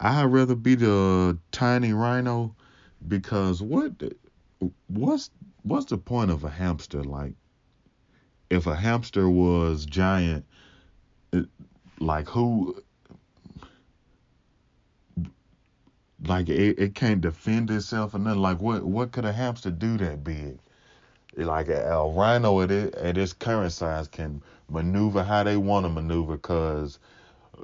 I'd 0.00 0.24
rather 0.24 0.54
be 0.54 0.74
the 0.76 1.38
tiny 1.50 1.92
rhino 1.92 2.54
because 3.06 3.62
what 3.62 3.92
what's 4.88 5.30
what's 5.62 5.86
the 5.86 5.98
point 5.98 6.30
of 6.30 6.44
a 6.44 6.50
hamster? 6.50 7.04
Like 7.04 7.34
if 8.50 8.66
a 8.66 8.74
hamster 8.74 9.28
was 9.28 9.86
giant 9.86 10.44
like 12.00 12.28
who 12.28 12.82
like 16.24 16.48
it, 16.48 16.78
it 16.78 16.94
can't 16.94 17.20
defend 17.20 17.70
itself 17.70 18.14
and 18.14 18.24
nothing. 18.24 18.40
Like 18.40 18.60
what 18.60 18.84
what 18.84 19.12
could 19.12 19.24
a 19.24 19.32
hamster 19.32 19.70
do 19.70 19.96
that 19.98 20.24
big? 20.24 20.58
Like 21.36 21.68
a, 21.68 21.88
a 21.90 22.10
rhino 22.10 22.60
at 22.62 22.70
it, 22.70 22.94
at 22.96 23.16
its 23.16 23.32
current 23.32 23.72
size 23.72 24.08
can 24.08 24.42
maneuver 24.68 25.22
how 25.22 25.44
they 25.44 25.56
want 25.56 25.84
to 25.86 25.90
maneuver 25.90 26.36
because 26.36 26.98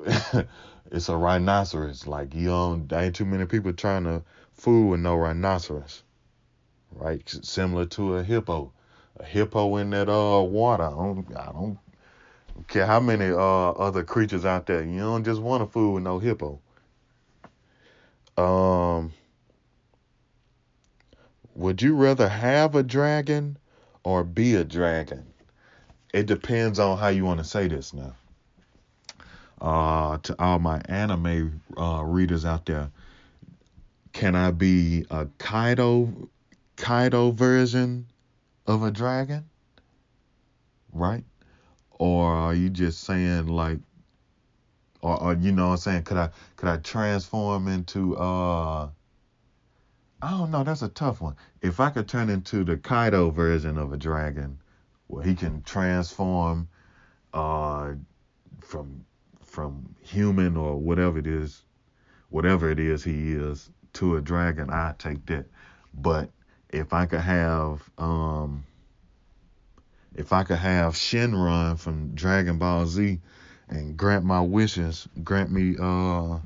it's 0.90 1.09
a 1.09 1.16
rhinoceros. 1.16 2.07
Like 2.07 2.35
you 2.35 2.49
don't 2.49 2.88
there 2.88 3.05
ain't 3.05 3.16
too 3.16 3.25
many 3.25 3.47
people 3.47 3.73
trying 3.73 4.05
to 4.05 4.23
fool 4.55 4.90
with 4.90 5.01
no 5.01 5.14
rhinoceros 5.14 6.03
right 6.93 7.29
similar 7.43 7.87
to 7.87 8.17
a 8.17 8.23
hippo 8.23 8.73
a 9.19 9.25
hippo 9.25 9.77
in 9.77 9.90
that 9.90 10.09
uh 10.09 10.43
water 10.43 10.85
I 10.85 10.90
don't, 10.90 11.37
I 11.37 11.53
don't 11.53 11.79
care 12.69 12.87
how 12.87 13.01
many 13.01 13.31
uh, 13.31 13.37
other 13.37 14.05
creatures 14.05 14.45
out 14.45 14.67
there. 14.67 14.83
You 14.83 15.01
don't 15.01 15.25
just 15.25 15.40
want 15.40 15.62
a 15.62 15.67
fool 15.67 15.95
with 15.95 16.03
no 16.03 16.19
hippo. 16.19 16.61
Um, 18.37 19.12
would 21.55 21.83
you 21.83 21.95
rather 21.95 22.29
have 22.29 22.75
a 22.75 22.83
dragon 22.83 23.59
or 24.03 24.25
be 24.25 24.55
a 24.55 24.64
dragon? 24.64 25.27
It 26.12 26.27
depends 26.27 26.79
on 26.79 26.99
how 26.99 27.09
you 27.09 27.25
want 27.25 27.38
to 27.38 27.45
say 27.45 27.69
this 27.69 27.93
now. 27.93 28.14
Uh, 29.61 30.19
to 30.19 30.35
all 30.38 30.59
my 30.59 30.81
anime 30.88 31.61
uh, 31.77 32.03
readers 32.05 32.45
out 32.45 32.67
there, 32.67 32.90
can 34.14 34.37
I 34.37 34.53
be 34.53 35.07
a 35.11 35.27
Kaido 35.38 36.31
Kaido 36.77 37.33
version 37.33 38.07
of 38.66 38.83
a 38.83 38.90
dragon? 38.90 39.50
Right? 40.92 41.24
or 41.98 42.35
are 42.35 42.55
you 42.55 42.70
just 42.70 43.05
saying 43.05 43.46
like 43.46 43.79
or, 45.03 45.22
or 45.22 45.35
you 45.35 45.53
know 45.53 45.68
what 45.68 45.72
I'm 45.72 45.79
saying 45.79 46.03
could 46.05 46.16
I 46.16 46.31
could 46.57 46.68
I 46.68 46.79
transform 46.79 47.68
into 47.68 48.16
uh 48.16 48.88
I 50.22 50.31
don't 50.31 50.50
know 50.50 50.64
that's 50.64 50.83
a 50.83 50.88
tough 50.88 51.20
one 51.20 51.37
if 51.62 51.81
I 51.81 51.90
could 51.90 52.09
turn 52.09 52.31
into 52.31 52.64
the 52.64 52.77
Kaido 52.77 53.31
version 53.31 53.79
of 53.79 53.92
a 53.92 53.96
dragon 53.96 54.59
where 55.07 55.24
he 55.24 55.35
can 55.35 55.62
transform 55.62 56.68
uh 57.33 57.94
from 58.61 59.05
from 59.42 59.94
human 60.03 60.57
or 60.57 60.77
whatever 60.79 61.18
it 61.18 61.27
is 61.27 61.64
whatever 62.31 62.70
it 62.70 62.81
is 62.81 63.05
he 63.05 63.33
is 63.33 63.70
to 63.94 64.16
a 64.16 64.20
dragon 64.20 64.70
I 64.70 64.94
take 64.98 65.26
that 65.26 65.46
but 65.92 66.30
if 66.70 66.92
I 66.92 67.07
could 67.07 67.20
have 67.20 67.88
um 67.98 68.64
if 70.14 70.33
I 70.33 70.44
could 70.44 70.59
have 70.59 70.94
Shenron 70.94 71.78
from 71.78 72.14
Dragon 72.14 72.59
Ball 72.59 72.87
Z 72.87 73.20
and 73.68 73.96
grant 73.96 74.24
my 74.24 74.40
wishes, 74.40 75.09
grant 75.22 75.50
me 75.50 75.76
uh 75.80 76.38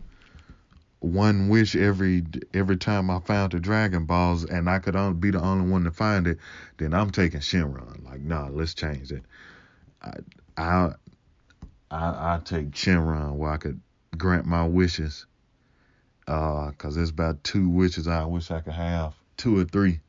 one 1.00 1.48
wish 1.48 1.76
every 1.76 2.24
every 2.54 2.76
time 2.76 3.10
I 3.10 3.20
found 3.20 3.52
the 3.52 3.60
Dragon 3.60 4.04
Balls 4.04 4.44
and 4.44 4.68
I 4.68 4.78
could 4.78 4.96
only 4.96 5.18
be 5.18 5.30
the 5.30 5.40
only 5.40 5.70
one 5.70 5.84
to 5.84 5.90
find 5.90 6.26
it, 6.26 6.38
then 6.78 6.94
I'm 6.94 7.10
taking 7.10 7.40
Shenron. 7.40 8.04
Like, 8.04 8.20
nah, 8.20 8.48
let's 8.50 8.74
change 8.74 9.12
it. 9.12 9.22
I 10.02 10.12
I 10.56 10.92
I, 11.90 12.34
I 12.34 12.40
take 12.44 12.72
Shenron 12.72 13.34
where 13.34 13.52
I 13.52 13.58
could 13.58 13.80
grant 14.16 14.46
my 14.46 14.66
wishes. 14.66 15.26
Uh, 16.28 16.72
cause 16.72 16.94
there's 16.94 17.08
about 17.08 17.42
two 17.42 17.70
witches 17.70 18.06
I 18.06 18.26
wish 18.26 18.50
I 18.50 18.60
could 18.60 18.74
have, 18.74 19.14
two 19.38 19.58
or 19.58 19.64
three, 19.64 20.00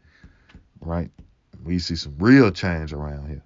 right? 0.81 1.09
We 1.63 1.79
see 1.79 1.95
some 1.95 2.15
real 2.19 2.51
change 2.51 2.91
around 2.91 3.29
here. 3.29 3.41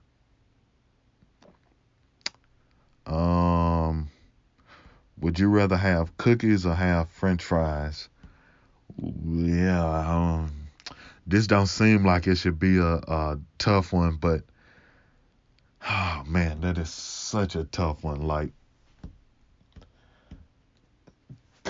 Um, 3.06 4.10
would 5.20 5.38
you 5.38 5.50
rather 5.50 5.78
have 5.78 6.18
cookies 6.18 6.66
or 6.66 6.74
have 6.74 7.10
French 7.10 7.44
fries? 7.44 8.10
Yeah, 8.98 9.86
um, 9.86 10.52
this 11.28 11.46
don't 11.46 11.68
seem 11.68 12.04
like 12.04 12.26
it 12.26 12.38
should 12.38 12.58
be 12.58 12.80
a, 12.80 12.96
a 12.96 13.40
tough 13.60 13.94
one, 13.94 14.16
but 14.16 14.42
oh 15.88 16.24
man, 16.28 16.62
that 16.62 16.80
is 16.80 16.90
such 16.90 17.56
a 17.56 17.66
tough 17.66 18.04
one. 18.04 18.22
Like, 18.22 18.52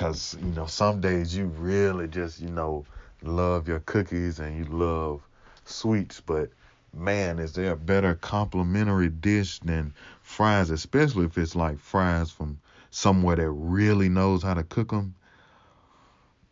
cause 0.03 0.35
you 0.41 0.51
know, 0.51 0.65
some 0.65 0.99
days 0.99 1.35
you 1.35 1.45
really 1.45 2.07
just 2.07 2.41
you 2.41 2.49
know 2.49 2.85
love 3.21 3.69
your 3.69 3.79
cookies 3.79 4.39
and 4.39 4.57
you 4.57 4.65
love 4.65 5.21
sweets, 5.63 6.19
but 6.19 6.49
man, 6.93 7.39
is 7.39 7.53
there 7.53 7.71
a 7.71 7.77
better 7.77 8.15
complimentary 8.15 9.07
dish 9.07 9.59
than 9.59 9.93
fries, 10.21 10.69
especially 10.69 11.25
if 11.25 11.37
it's 11.37 11.55
like 11.55 11.79
fries 11.79 12.29
from 12.29 12.59
somewhere 12.91 13.37
that 13.37 13.49
really 13.49 14.09
knows 14.09 14.43
how 14.43 14.53
to 14.53 14.63
cook 14.63 14.89
them? 14.89 15.15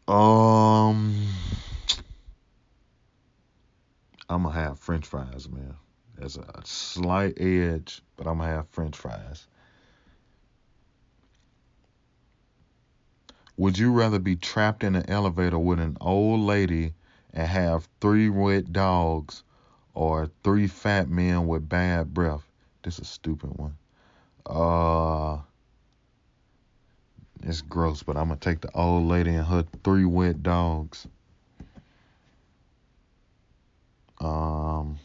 Um, 0.08 1.28
I'm 4.30 4.44
gonna 4.44 4.52
have 4.52 4.80
French 4.80 5.06
fries, 5.06 5.50
man. 5.50 5.76
There's 6.18 6.38
a 6.38 6.62
slight 6.64 7.34
edge, 7.38 8.02
but 8.16 8.28
I'm 8.28 8.38
gonna 8.38 8.50
have 8.50 8.70
French 8.70 8.96
fries. 8.96 9.46
Would 13.62 13.78
you 13.78 13.92
rather 13.92 14.18
be 14.18 14.36
trapped 14.36 14.84
in 14.84 14.96
an 14.96 15.08
elevator 15.08 15.60
with 15.60 15.80
an 15.80 15.96
old 16.02 16.40
lady 16.40 16.96
and 17.32 17.48
have 17.48 17.88
three 18.00 18.28
wet 18.28 18.74
dogs 18.74 19.44
or 19.94 20.32
three 20.44 20.66
fat 20.66 21.08
men 21.08 21.46
with 21.46 21.70
bad 21.70 22.12
breath? 22.12 22.42
This 22.82 22.96
is 22.96 23.02
a 23.02 23.06
stupid 23.06 23.52
one. 23.60 23.78
Uh 24.48 25.42
it's 27.44 27.62
gross, 27.62 28.02
but 28.02 28.18
I'm 28.18 28.30
gonna 28.30 28.40
take 28.40 28.62
the 28.62 28.72
old 28.72 29.08
lady 29.08 29.36
and 29.36 29.46
her 29.46 29.64
three 29.84 30.06
wet 30.06 30.42
dogs. 30.42 31.08
Um 34.20 34.98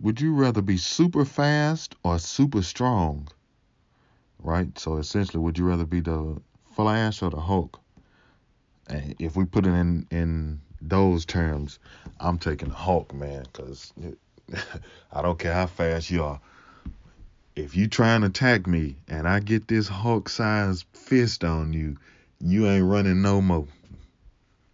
would 0.00 0.20
you 0.20 0.34
rather 0.34 0.60
be 0.60 0.76
super 0.76 1.24
fast 1.24 1.94
or 2.02 2.18
super 2.18 2.62
strong? 2.62 3.28
Right? 4.42 4.78
So 4.78 4.96
essentially, 4.96 5.42
would 5.42 5.58
you 5.58 5.64
rather 5.64 5.86
be 5.86 6.00
the 6.00 6.40
Flash 6.74 7.22
or 7.22 7.30
the 7.30 7.40
Hulk? 7.40 7.80
And 8.88 9.14
if 9.18 9.36
we 9.36 9.44
put 9.44 9.66
it 9.66 9.70
in 9.70 10.06
in 10.10 10.60
those 10.80 11.24
terms, 11.24 11.78
I'm 12.20 12.38
taking 12.38 12.68
the 12.68 12.74
Hulk, 12.74 13.12
man, 13.14 13.44
because 13.52 13.92
I 15.12 15.22
don't 15.22 15.38
care 15.38 15.54
how 15.54 15.66
fast 15.66 16.10
you 16.10 16.24
are. 16.24 16.40
If 17.56 17.76
you 17.76 17.88
try 17.88 18.14
and 18.14 18.24
attack 18.24 18.66
me 18.66 18.96
and 19.08 19.26
I 19.26 19.40
get 19.40 19.66
this 19.66 19.88
Hulk-sized 19.88 20.86
fist 20.92 21.42
on 21.42 21.72
you, 21.72 21.96
you 22.40 22.68
ain't 22.68 22.84
running 22.84 23.20
no 23.20 23.42
more. 23.42 23.66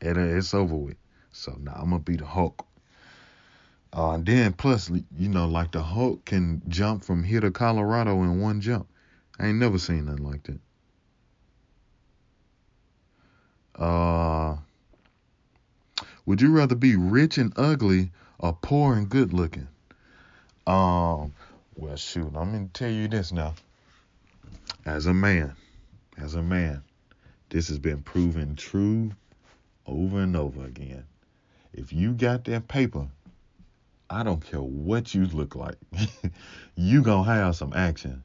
And 0.02 0.18
it's 0.18 0.52
over 0.52 0.76
with. 0.76 0.96
So 1.32 1.52
now 1.58 1.72
nah, 1.72 1.80
I'm 1.80 1.90
gonna 1.90 2.00
be 2.00 2.16
the 2.16 2.26
Hulk. 2.26 2.66
Uh, 3.96 4.12
and 4.12 4.26
then 4.26 4.52
plus, 4.52 4.90
you 4.90 5.28
know, 5.28 5.46
like 5.46 5.72
the 5.72 5.82
Hulk 5.82 6.24
can 6.24 6.62
jump 6.68 7.04
from 7.04 7.22
here 7.22 7.40
to 7.40 7.50
Colorado 7.50 8.22
in 8.22 8.40
one 8.40 8.60
jump. 8.60 8.88
I 9.38 9.48
ain't 9.48 9.58
never 9.58 9.78
seen 9.78 10.06
nothing 10.06 10.24
like 10.24 10.42
that. 10.44 10.60
Uh, 13.76 14.56
would 16.24 16.40
you 16.40 16.52
rather 16.52 16.76
be 16.76 16.94
rich 16.94 17.38
and 17.38 17.52
ugly 17.56 18.12
or 18.38 18.56
poor 18.62 18.94
and 18.94 19.08
good 19.08 19.32
looking? 19.32 19.66
Um, 20.66 21.32
well, 21.74 21.96
shoot, 21.96 22.32
I'm 22.36 22.52
gonna 22.52 22.68
tell 22.72 22.90
you 22.90 23.08
this 23.08 23.32
now. 23.32 23.54
As 24.86 25.06
a 25.06 25.14
man, 25.14 25.54
as 26.16 26.34
a 26.34 26.42
man, 26.42 26.82
this 27.48 27.68
has 27.68 27.78
been 27.78 28.02
proven 28.02 28.54
true 28.54 29.10
over 29.86 30.20
and 30.20 30.36
over 30.36 30.64
again. 30.64 31.04
If 31.72 31.92
you 31.92 32.12
got 32.12 32.44
that 32.44 32.68
paper, 32.68 33.08
I 34.08 34.22
don't 34.22 34.44
care 34.44 34.62
what 34.62 35.14
you 35.14 35.26
look 35.26 35.56
like, 35.56 35.76
you 36.76 37.02
gonna 37.02 37.24
have 37.24 37.56
some 37.56 37.72
action 37.72 38.22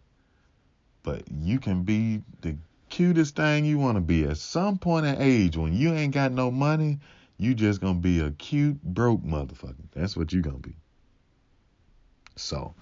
but 1.03 1.23
you 1.31 1.59
can 1.59 1.83
be 1.83 2.21
the 2.41 2.55
cutest 2.89 3.35
thing 3.35 3.65
you 3.65 3.77
want 3.77 3.95
to 3.95 4.01
be. 4.01 4.25
At 4.25 4.37
some 4.37 4.77
point 4.77 5.05
in 5.05 5.21
age, 5.21 5.57
when 5.57 5.73
you 5.73 5.93
ain't 5.93 6.13
got 6.13 6.31
no 6.31 6.51
money, 6.51 6.99
you 7.37 7.53
just 7.53 7.81
gonna 7.81 7.99
be 7.99 8.19
a 8.19 8.31
cute 8.31 8.81
broke 8.83 9.21
motherfucker. 9.21 9.75
That's 9.93 10.17
what 10.17 10.33
you 10.33 10.41
gonna 10.41 10.57
be. 10.57 10.75
So 12.35 12.73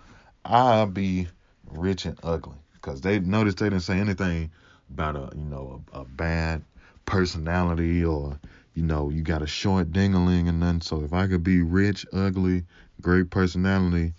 I'll 0.45 0.87
be 0.87 1.27
rich 1.71 2.05
and 2.05 2.19
ugly 2.23 2.57
because 2.73 3.01
they 3.01 3.19
noticed 3.19 3.57
they 3.57 3.69
didn't 3.69 3.83
say 3.83 3.99
anything 3.99 4.51
about 4.89 5.15
a 5.15 5.35
you 5.35 5.43
know 5.43 5.83
a, 5.93 5.99
a 5.99 6.05
bad 6.05 6.63
personality 7.05 8.03
or 8.03 8.39
you 8.73 8.83
know 8.83 9.09
you 9.09 9.21
got 9.21 9.41
a 9.41 9.47
short 9.47 9.91
dingaling 9.91 10.47
and 10.47 10.59
nothing. 10.59 10.81
So 10.81 11.03
if 11.03 11.13
I 11.13 11.27
could 11.27 11.43
be 11.43 11.61
rich, 11.61 12.05
ugly, 12.13 12.63
great 13.01 13.29
personality, 13.29 14.13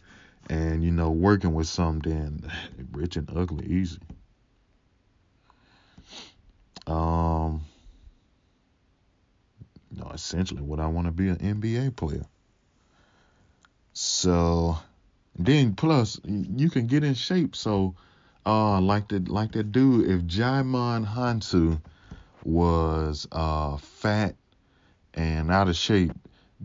and 0.49 0.83
you 0.83 0.91
know 0.91 1.11
working 1.11 1.55
with 1.55 1.69
some 1.69 2.01
then 2.01 2.51
rich 2.93 3.17
and 3.17 3.31
ugly 3.35 3.67
easy. 3.67 3.99
Um 6.87 7.63
you 9.91 10.01
know 10.01 10.11
essentially 10.13 10.63
what 10.63 10.81
i 10.81 10.87
want 10.87 11.07
to 11.07 11.13
be 11.13 11.29
an 11.29 11.37
nba 11.37 11.95
player. 11.95 12.25
So 13.93 14.79
then 15.39 15.75
plus 15.75 16.21
you 16.25 16.71
can 16.71 16.87
get 16.87 17.05
in 17.05 17.15
shape. 17.15 17.55
So 17.55 17.95
uh 18.47 18.81
like 18.81 19.09
the 19.09 19.21
like 19.21 19.53
that 19.53 19.73
dude 19.73 20.09
if 20.09 20.23
Djimon 20.23 21.07
Hounsou 21.07 21.81
was 22.45 23.27
uh 23.33 23.77
fat 23.77 24.35
and 25.15 25.51
out 25.51 25.69
of 25.69 25.77
shape 25.77 26.13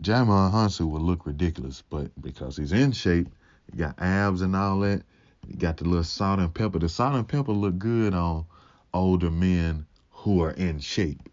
Djimon 0.00 0.52
Hounsou 0.52 0.88
would 0.88 1.02
look 1.02 1.26
ridiculous 1.26 1.82
but 1.90 2.10
because 2.22 2.56
he's 2.56 2.72
in 2.72 2.92
shape 2.92 3.28
you 3.72 3.78
got 3.78 4.00
abs 4.00 4.42
and 4.42 4.54
all 4.54 4.80
that. 4.80 5.02
You 5.46 5.56
got 5.56 5.76
the 5.76 5.84
little 5.84 6.04
salt 6.04 6.40
and 6.40 6.54
pepper. 6.54 6.78
The 6.78 6.88
salt 6.88 7.14
and 7.14 7.28
pepper 7.28 7.52
look 7.52 7.78
good 7.78 8.14
on 8.14 8.46
older 8.92 9.30
men 9.30 9.86
who 10.10 10.42
are 10.42 10.52
in 10.52 10.80
shape. 10.80 11.28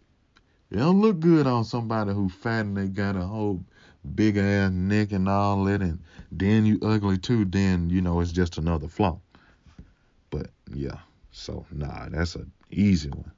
It 0.70 0.76
don't 0.76 1.00
look 1.00 1.20
good 1.20 1.46
on 1.46 1.64
somebody 1.64 2.12
who 2.12 2.28
fat 2.28 2.66
and 2.66 2.76
they 2.76 2.88
got 2.88 3.16
a 3.16 3.22
whole 3.22 3.64
big 4.14 4.36
ass 4.36 4.70
neck 4.70 5.12
and 5.12 5.28
all 5.28 5.64
that, 5.64 5.82
and 5.82 6.00
then 6.30 6.66
you 6.66 6.78
ugly 6.82 7.18
too. 7.18 7.44
Then 7.44 7.90
you 7.90 8.00
know 8.00 8.20
it's 8.20 8.32
just 8.32 8.58
another 8.58 8.88
flaw. 8.88 9.20
But 10.30 10.48
yeah, 10.72 10.98
so 11.30 11.66
nah, 11.70 12.08
that's 12.08 12.34
an 12.34 12.50
easy 12.70 13.10
one. 13.10 13.32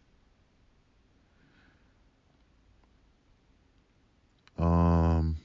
Um, 4.57 5.37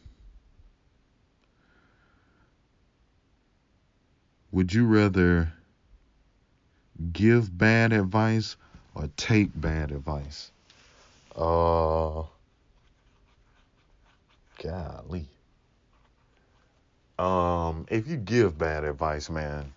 Would 4.52 4.74
you 4.74 4.86
rather 4.88 5.52
give 7.14 7.56
bad 7.56 7.94
advice 7.94 8.56
or 8.96 9.10
take 9.16 9.50
bad 9.60 9.92
advice? 9.92 10.52
Uh, 11.36 12.24
golly. 14.62 15.28
Um, 17.20 17.86
if 17.90 18.08
you 18.08 18.18
give 18.18 18.58
bad 18.58 18.84
advice, 18.84 19.30
man, 19.30 19.72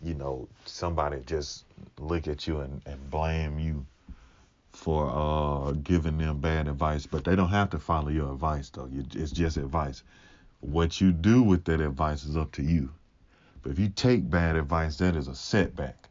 you 0.00 0.14
know, 0.14 0.48
somebody 0.64 1.20
just 1.26 1.64
look 1.98 2.28
at 2.28 2.46
you 2.46 2.60
and, 2.60 2.80
and 2.86 3.10
blame 3.10 3.58
you 3.58 3.84
for 4.72 5.10
uh 5.10 5.72
giving 5.82 6.18
them 6.18 6.38
bad 6.38 6.68
advice, 6.68 7.04
but 7.04 7.24
they 7.24 7.34
don't 7.34 7.48
have 7.48 7.70
to 7.70 7.78
follow 7.78 8.08
your 8.08 8.32
advice 8.32 8.70
though. 8.70 8.88
You, 8.92 9.04
it's 9.14 9.32
just 9.32 9.56
advice. 9.56 10.02
What 10.60 11.00
you 11.00 11.12
do 11.12 11.42
with 11.42 11.64
that 11.64 11.80
advice 11.80 12.24
is 12.24 12.36
up 12.36 12.52
to 12.52 12.62
you. 12.62 12.90
But 13.62 13.72
if 13.72 13.78
you 13.78 13.88
take 13.88 14.28
bad 14.28 14.56
advice, 14.56 14.96
that 14.98 15.16
is 15.16 15.28
a 15.28 15.34
setback. 15.34 16.08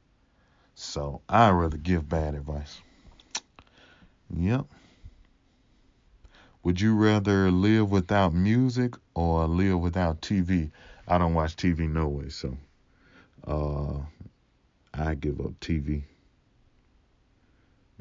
So 0.76 1.22
I 1.28 1.50
rather 1.50 1.78
give 1.78 2.08
bad 2.08 2.36
advice. 2.36 2.80
Yep. 4.36 4.66
Would 6.64 6.82
you 6.82 6.96
rather 6.96 7.50
live 7.50 7.92
without 7.92 8.34
music 8.34 8.96
or 9.14 9.48
live 9.48 9.80
without 9.80 10.22
TV? 10.22 10.72
I 11.08 11.18
don't 11.18 11.34
watch 11.34 11.56
TV 11.56 11.90
no 11.90 12.08
way, 12.10 12.30
so 12.30 12.58
uh, 13.48 14.00
I 14.94 15.16
give 15.16 15.40
up 15.40 15.58
TV. 15.62 16.04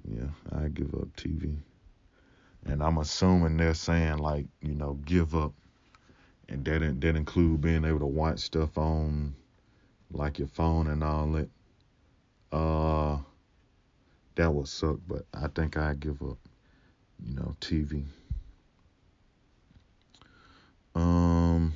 Yeah, 0.04 0.28
I 0.52 0.68
give 0.68 0.94
up 0.94 1.14
TV. 1.16 1.56
And 2.64 2.82
I'm 2.82 2.98
assuming 2.98 3.56
they're 3.56 3.74
saying 3.74 4.18
like, 4.18 4.46
you 4.61 4.74
know, 4.74 4.94
give 5.04 5.37
up 5.37 5.52
and 6.48 6.64
that 6.64 7.00
that 7.00 7.16
include 7.16 7.61
being 7.61 7.85
able 7.85 8.00
to 8.00 8.06
watch 8.06 8.40
stuff 8.40 8.76
on 8.78 9.35
like 10.12 10.38
your 10.38 10.48
phone 10.48 10.87
and 10.88 11.02
all 11.02 11.26
that. 11.32 11.48
Uh, 12.52 13.18
that 14.37 14.52
would 14.52 14.68
suck, 14.68 14.98
but 15.09 15.24
I 15.35 15.48
think 15.48 15.76
I 15.76 15.94
give 15.94 16.22
up. 16.22 16.38
You 17.24 17.35
know, 17.35 17.56
TV. 17.61 18.04
Um. 20.94 21.72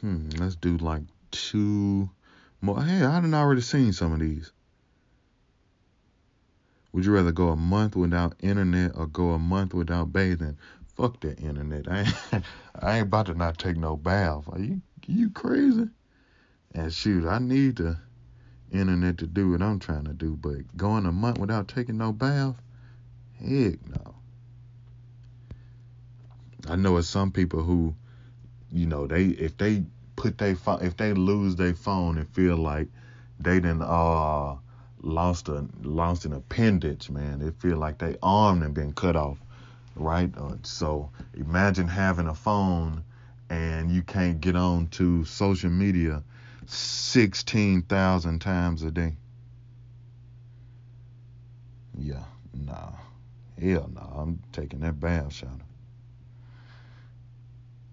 Hmm, 0.00 0.28
let's 0.38 0.56
do 0.56 0.76
like 0.78 1.02
two 1.30 2.10
more. 2.60 2.82
Hey, 2.82 3.02
I 3.02 3.20
done 3.20 3.34
already 3.34 3.60
seen 3.60 3.92
some 3.92 4.12
of 4.12 4.20
these. 4.20 4.52
Would 6.94 7.04
you 7.06 7.12
rather 7.12 7.32
go 7.32 7.48
a 7.48 7.56
month 7.56 7.96
without 7.96 8.36
internet 8.38 8.92
or 8.94 9.08
go 9.08 9.32
a 9.32 9.38
month 9.38 9.74
without 9.74 10.12
bathing? 10.12 10.56
Fuck 10.94 11.18
that 11.22 11.40
internet. 11.40 11.88
I 11.90 12.02
ain't, 12.02 12.44
I 12.80 12.96
ain't 12.98 13.08
about 13.08 13.26
to 13.26 13.34
not 13.34 13.58
take 13.58 13.76
no 13.76 13.96
bath. 13.96 14.44
Are 14.52 14.60
you 14.60 14.80
you 15.04 15.30
crazy? 15.30 15.88
And 16.72 16.92
shoot, 16.92 17.26
I 17.26 17.40
need 17.40 17.78
the 17.78 17.98
internet 18.70 19.18
to 19.18 19.26
do 19.26 19.50
what 19.50 19.60
I'm 19.60 19.80
trying 19.80 20.04
to 20.04 20.12
do, 20.12 20.36
but 20.36 20.76
going 20.76 21.04
a 21.04 21.10
month 21.10 21.38
without 21.38 21.66
taking 21.66 21.98
no 21.98 22.12
bath, 22.12 22.54
heck 23.40 23.84
no. 23.88 24.14
I 26.68 26.76
know 26.76 26.96
it's 26.98 27.08
some 27.08 27.32
people 27.32 27.64
who, 27.64 27.96
you 28.70 28.86
know, 28.86 29.08
they 29.08 29.24
if 29.24 29.56
they 29.56 29.82
put 30.14 30.38
they 30.38 30.54
phone 30.54 30.80
if 30.80 30.96
they 30.96 31.12
lose 31.12 31.56
their 31.56 31.74
phone 31.74 32.18
and 32.18 32.28
feel 32.28 32.56
like 32.56 32.86
they 33.40 33.58
didn't 33.58 33.82
uh 33.82 34.54
lost 35.04 35.48
a 35.48 35.66
lost 35.82 36.24
an 36.24 36.32
appendage, 36.32 37.10
man. 37.10 37.38
They 37.38 37.50
feel 37.50 37.76
like 37.76 37.98
they 37.98 38.16
arm 38.22 38.62
and 38.62 38.74
been 38.74 38.92
cut 38.92 39.16
off, 39.16 39.38
right? 39.94 40.32
Uh, 40.36 40.56
so 40.62 41.10
imagine 41.34 41.86
having 41.88 42.26
a 42.26 42.34
phone 42.34 43.04
and 43.50 43.90
you 43.90 44.02
can't 44.02 44.40
get 44.40 44.56
on 44.56 44.88
to 44.88 45.24
social 45.24 45.70
media 45.70 46.22
sixteen 46.66 47.82
thousand 47.82 48.40
times 48.40 48.82
a 48.82 48.90
day. 48.90 49.14
Yeah, 51.98 52.24
nah, 52.52 52.92
hell 53.60 53.90
no. 53.94 54.00
Nah. 54.00 54.22
I'm 54.22 54.42
taking 54.52 54.80
that 54.80 54.98
bath 54.98 55.34
shower. 55.34 55.50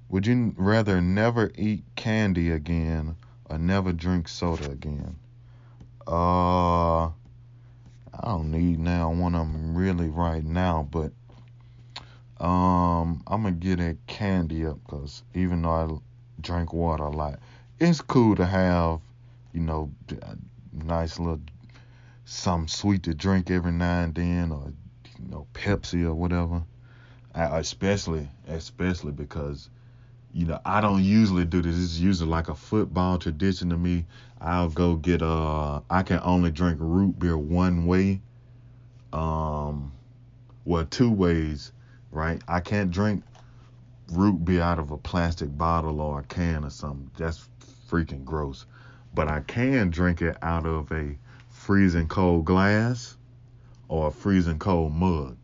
Would 0.10 0.28
you 0.28 0.54
rather 0.58 1.02
never 1.02 1.52
eat 1.56 1.84
candy 1.96 2.52
again 2.52 3.16
or 3.46 3.58
never 3.58 3.94
drink 3.94 4.28
soda 4.28 4.70
again? 4.70 5.16
Uh, 6.08 7.06
I 7.08 8.26
don't 8.26 8.52
need 8.52 8.80
now 8.80 9.12
one 9.12 9.36
of 9.36 9.52
them 9.52 9.76
really 9.76 10.10
right 10.10 10.44
now, 10.44 10.88
but 10.92 11.12
um, 12.44 13.24
I'm 13.28 13.44
gonna 13.44 13.52
get 13.52 13.80
a 13.80 13.98
candy 14.08 14.66
up 14.66 14.80
because 14.84 15.24
even 15.34 15.62
though 15.62 15.70
I 15.70 16.42
drink 16.42 16.74
water 16.74 17.04
a 17.04 17.10
lot, 17.10 17.40
it's 17.80 18.02
cool 18.02 18.36
to 18.36 18.46
have, 18.46 19.00
you 19.54 19.62
know, 19.62 19.92
nice 20.74 21.20
little 21.20 21.42
some 22.26 22.68
sweet 22.68 23.04
to 23.04 23.14
drink 23.14 23.52
every 23.52 23.72
now 23.72 24.04
and 24.04 24.16
then, 24.16 24.52
or 24.52 24.74
you 25.20 25.30
know, 25.30 25.48
Pepsi 25.54 26.04
or 26.04 26.14
whatever. 26.14 26.64
I, 27.34 27.60
especially, 27.60 28.28
especially 28.48 29.12
because 29.12 29.70
you 30.34 30.46
know, 30.46 30.60
I 30.66 30.82
don't 30.82 31.04
usually 31.04 31.46
do 31.46 31.62
this. 31.62 31.78
It's 31.78 32.00
usually 32.00 32.30
like 32.30 32.50
a 32.50 32.56
football 32.56 33.18
tradition 33.18 33.70
to 33.70 33.78
me. 33.78 34.06
I'll 34.40 34.70
go 34.70 34.96
get 34.96 35.22
uh 35.22 35.82
I 35.90 36.04
can 36.04 36.20
only 36.24 36.52
drink 36.52 36.78
root 36.80 37.20
beer 37.20 37.38
one 37.38 37.86
way. 37.86 38.22
Um 39.14 39.92
well 40.66 40.86
two 40.86 41.12
ways, 41.12 41.72
right? 42.12 42.42
I 42.48 42.60
can't 42.60 42.92
drink 42.92 43.24
root 44.12 44.44
beer 44.46 44.62
out 44.62 44.80
of 44.80 44.92
a 44.92 44.98
plastic 44.98 45.56
bottle 45.58 46.02
or 46.02 46.20
a 46.20 46.24
can 46.24 46.64
or 46.66 46.70
something. 46.70 47.12
That's 47.18 47.50
freaking 47.90 48.24
gross. 48.24 48.66
But 49.14 49.28
I 49.28 49.42
can 49.42 49.90
drink 49.90 50.22
it 50.22 50.38
out 50.42 50.66
of 50.66 50.92
a 50.92 51.18
freezing 51.50 52.08
cold 52.08 52.46
glass 52.46 53.18
or 53.90 54.08
a 54.08 54.12
freezing 54.12 54.60
cold 54.60 54.94
mug. 54.94 55.38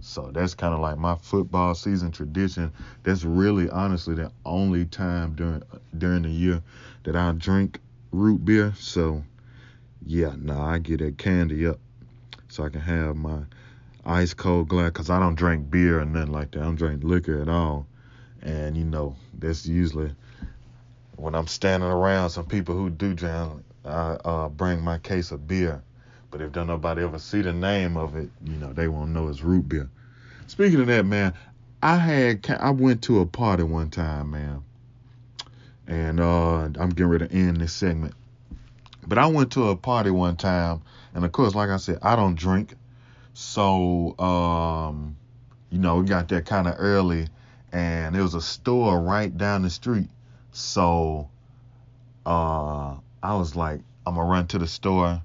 So 0.00 0.30
that's 0.32 0.54
kind 0.54 0.74
of 0.74 0.80
like 0.80 0.98
my 0.98 1.16
football 1.16 1.74
season 1.74 2.10
tradition. 2.12 2.72
That's 3.02 3.24
really 3.24 3.68
honestly 3.70 4.14
the 4.14 4.32
only 4.44 4.84
time 4.84 5.34
during 5.34 5.62
during 5.96 6.22
the 6.22 6.30
year 6.30 6.62
that 7.04 7.16
I 7.16 7.32
drink 7.32 7.80
root 8.12 8.44
beer. 8.44 8.72
So 8.78 9.24
yeah, 10.06 10.34
nah, 10.38 10.70
I 10.70 10.78
get 10.78 11.00
that 11.00 11.18
candy 11.18 11.66
up 11.66 11.78
so 12.48 12.64
I 12.64 12.68
can 12.68 12.80
have 12.80 13.16
my 13.16 13.40
ice 14.04 14.34
cold 14.34 14.68
glass 14.68 14.90
because 14.90 15.10
I 15.10 15.18
don't 15.18 15.34
drink 15.34 15.70
beer 15.70 16.00
or 16.00 16.04
nothing 16.04 16.32
like 16.32 16.52
that. 16.52 16.60
I 16.60 16.64
don't 16.64 16.76
drink 16.76 17.04
liquor 17.04 17.40
at 17.40 17.48
all. 17.48 17.86
And 18.42 18.76
you 18.76 18.84
know, 18.84 19.16
that's 19.38 19.66
usually 19.66 20.12
when 21.16 21.34
I'm 21.34 21.48
standing 21.48 21.88
around 21.88 22.30
some 22.30 22.46
people 22.46 22.76
who 22.76 22.90
do 22.90 23.12
drink, 23.12 23.64
I 23.84 24.16
uh, 24.24 24.48
bring 24.48 24.80
my 24.80 24.98
case 24.98 25.32
of 25.32 25.48
beer. 25.48 25.82
But 26.30 26.42
if 26.42 26.52
don't 26.52 26.66
nobody 26.66 27.02
ever 27.02 27.18
see 27.18 27.42
the 27.42 27.52
name 27.52 27.96
of 27.96 28.14
it, 28.16 28.28
you 28.44 28.56
know, 28.56 28.72
they 28.72 28.88
won't 28.88 29.10
know 29.10 29.28
it's 29.28 29.42
root 29.42 29.68
beer. 29.68 29.88
Speaking 30.46 30.80
of 30.80 30.86
that, 30.88 31.04
man, 31.04 31.34
I 31.82 31.96
had 31.96 32.50
I 32.60 32.70
went 32.70 33.02
to 33.02 33.20
a 33.20 33.26
party 33.26 33.62
one 33.62 33.90
time, 33.90 34.32
man, 34.32 34.62
and 35.86 36.20
uh, 36.20 36.64
I'm 36.64 36.90
getting 36.90 37.06
ready 37.06 37.28
to 37.28 37.34
end 37.34 37.58
this 37.58 37.72
segment. 37.72 38.14
But 39.06 39.18
I 39.18 39.26
went 39.26 39.52
to 39.52 39.68
a 39.68 39.76
party 39.76 40.10
one 40.10 40.36
time, 40.36 40.82
and 41.14 41.24
of 41.24 41.32
course, 41.32 41.54
like 41.54 41.70
I 41.70 41.76
said, 41.78 41.98
I 42.02 42.16
don't 42.16 42.34
drink, 42.34 42.74
so 43.32 44.18
um, 44.18 45.16
you 45.70 45.78
know, 45.78 45.96
we 45.96 46.06
got 46.06 46.28
there 46.28 46.42
kind 46.42 46.66
of 46.66 46.74
early, 46.78 47.28
and 47.72 48.14
there 48.14 48.22
was 48.22 48.34
a 48.34 48.42
store 48.42 49.00
right 49.00 49.36
down 49.36 49.62
the 49.62 49.70
street, 49.70 50.08
so 50.52 51.30
uh, 52.26 52.96
I 53.22 53.34
was 53.34 53.56
like, 53.56 53.80
I'm 54.06 54.16
gonna 54.16 54.28
run 54.28 54.46
to 54.48 54.58
the 54.58 54.66
store, 54.66 55.22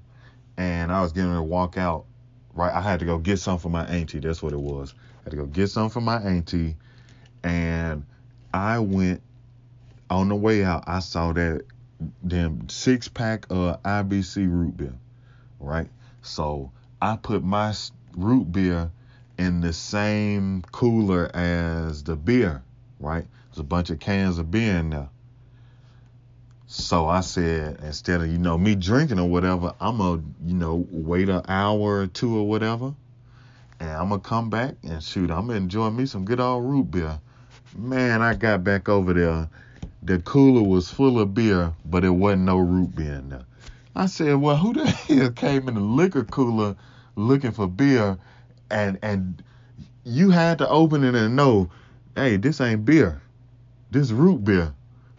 and 0.56 0.92
I 0.92 1.02
was 1.02 1.12
getting 1.12 1.30
ready 1.30 1.40
to 1.40 1.44
walk 1.44 1.76
out. 1.76 2.06
Right, 2.52 2.72
I 2.72 2.80
had 2.80 3.00
to 3.00 3.06
go 3.06 3.18
get 3.18 3.38
something 3.38 3.62
for 3.62 3.68
my 3.68 3.84
auntie. 3.86 4.20
That's 4.20 4.40
what 4.40 4.52
it 4.52 4.60
was 4.60 4.94
I 4.94 5.24
had 5.24 5.30
to 5.30 5.36
go 5.36 5.46
get 5.46 5.68
some 5.68 5.88
for 5.88 6.02
my 6.02 6.18
auntie, 6.18 6.76
and 7.42 8.04
I 8.52 8.78
went 8.78 9.22
on 10.10 10.28
the 10.28 10.36
way 10.36 10.62
out. 10.62 10.84
I 10.86 10.98
saw 11.00 11.32
that 11.32 11.62
damn 12.26 12.68
six 12.68 13.08
pack 13.08 13.46
of 13.48 13.82
IBC 13.82 14.36
root 14.50 14.76
beer, 14.76 14.94
right? 15.60 15.88
So 16.20 16.70
I 17.00 17.16
put 17.16 17.42
my 17.42 17.74
root 18.16 18.52
beer 18.52 18.90
in 19.38 19.60
the 19.62 19.72
same 19.72 20.62
cooler 20.72 21.34
as 21.34 22.04
the 22.04 22.16
beer, 22.16 22.62
right? 23.00 23.26
There's 23.48 23.58
a 23.58 23.64
bunch 23.64 23.88
of 23.90 23.98
cans 23.98 24.38
of 24.38 24.50
beer 24.50 24.76
in 24.76 24.90
there. 24.90 25.08
So 26.74 27.08
I 27.08 27.20
said, 27.20 27.78
instead 27.82 28.20
of, 28.20 28.26
you 28.26 28.38
know, 28.38 28.58
me 28.58 28.74
drinking 28.74 29.20
or 29.20 29.28
whatever, 29.28 29.74
I'm 29.80 29.98
going 29.98 30.20
to, 30.20 30.26
you 30.44 30.54
know, 30.54 30.86
wait 30.90 31.28
an 31.28 31.42
hour 31.46 32.00
or 32.00 32.06
two 32.06 32.36
or 32.36 32.48
whatever 32.48 32.94
and 33.80 33.90
I'm 33.90 34.08
gonna 34.08 34.20
come 34.20 34.50
back 34.50 34.74
and 34.82 35.02
shoot. 35.02 35.30
I'm 35.30 35.46
gonna 35.46 35.58
enjoy 35.58 35.90
me 35.90 36.06
some 36.06 36.24
good 36.24 36.40
old 36.40 36.64
root 36.64 36.90
beer. 36.90 37.18
Man, 37.76 38.22
I 38.22 38.34
got 38.34 38.64
back 38.64 38.88
over 38.88 39.12
there. 39.12 39.48
The 40.02 40.18
cooler 40.20 40.62
was 40.62 40.90
full 40.90 41.18
of 41.18 41.34
beer, 41.34 41.72
but 41.84 42.04
it 42.04 42.10
wasn't 42.10 42.42
no 42.42 42.58
root 42.58 42.94
beer 42.94 43.14
in 43.14 43.30
there. 43.30 43.44
I 43.96 44.06
said, 44.06 44.36
well, 44.36 44.56
who 44.56 44.72
the 44.72 44.86
hell 44.90 45.30
came 45.30 45.68
in 45.68 45.74
the 45.74 45.80
liquor 45.80 46.24
cooler 46.24 46.76
looking 47.16 47.52
for 47.52 47.66
beer, 47.66 48.18
and 48.70 48.98
and 49.02 49.42
you 50.04 50.30
had 50.30 50.58
to 50.58 50.68
open 50.68 51.04
it 51.04 51.14
and 51.14 51.36
know, 51.36 51.70
hey, 52.14 52.36
this 52.36 52.60
ain't 52.60 52.84
beer, 52.84 53.20
this 53.90 54.10
root 54.10 54.44
beer, 54.44 54.72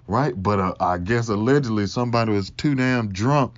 right? 0.08 0.34
But 0.42 0.60
uh, 0.60 0.76
I 0.80 0.98
guess 0.98 1.30
allegedly 1.30 1.88
somebody 1.88 2.32
was 2.32 2.50
too 2.52 2.76
damn 2.76 3.12
drunk 3.12 3.54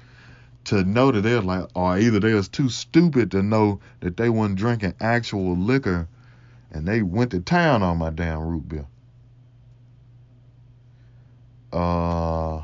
to 0.65 0.83
know 0.83 1.11
that 1.11 1.21
they're 1.21 1.41
like, 1.41 1.67
or 1.75 1.97
either 1.97 2.19
they 2.19 2.33
was 2.33 2.49
too 2.49 2.69
stupid 2.69 3.31
to 3.31 3.41
know 3.41 3.79
that 4.01 4.17
they 4.17 4.29
weren't 4.29 4.55
drinking 4.55 4.93
actual 4.99 5.55
liquor, 5.55 6.07
and 6.71 6.87
they 6.87 7.01
went 7.01 7.31
to 7.31 7.39
town 7.39 7.83
on 7.83 7.97
my 7.97 8.09
damn 8.09 8.41
root 8.41 8.67
beer. 8.67 8.85
Uh, 11.71 12.63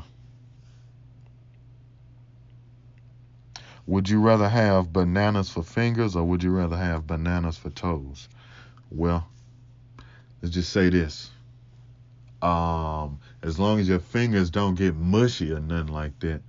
would 3.86 4.08
you 4.08 4.20
rather 4.20 4.48
have 4.48 4.92
bananas 4.92 5.50
for 5.50 5.62
fingers 5.62 6.16
or 6.16 6.24
would 6.24 6.42
you 6.42 6.50
rather 6.50 6.76
have 6.76 7.06
bananas 7.06 7.56
for 7.56 7.70
toes? 7.70 8.28
Well, 8.90 9.26
let's 10.42 10.54
just 10.54 10.72
say 10.72 10.88
this. 10.88 11.30
Um, 12.40 13.18
as 13.44 13.58
long 13.58 13.78
as 13.78 13.86
your 13.86 13.98
fingers 13.98 14.48
don't 14.48 14.74
get 14.74 14.96
mushy 14.96 15.52
or 15.52 15.60
nothing 15.60 15.92
like 15.92 16.18
that, 16.20 16.40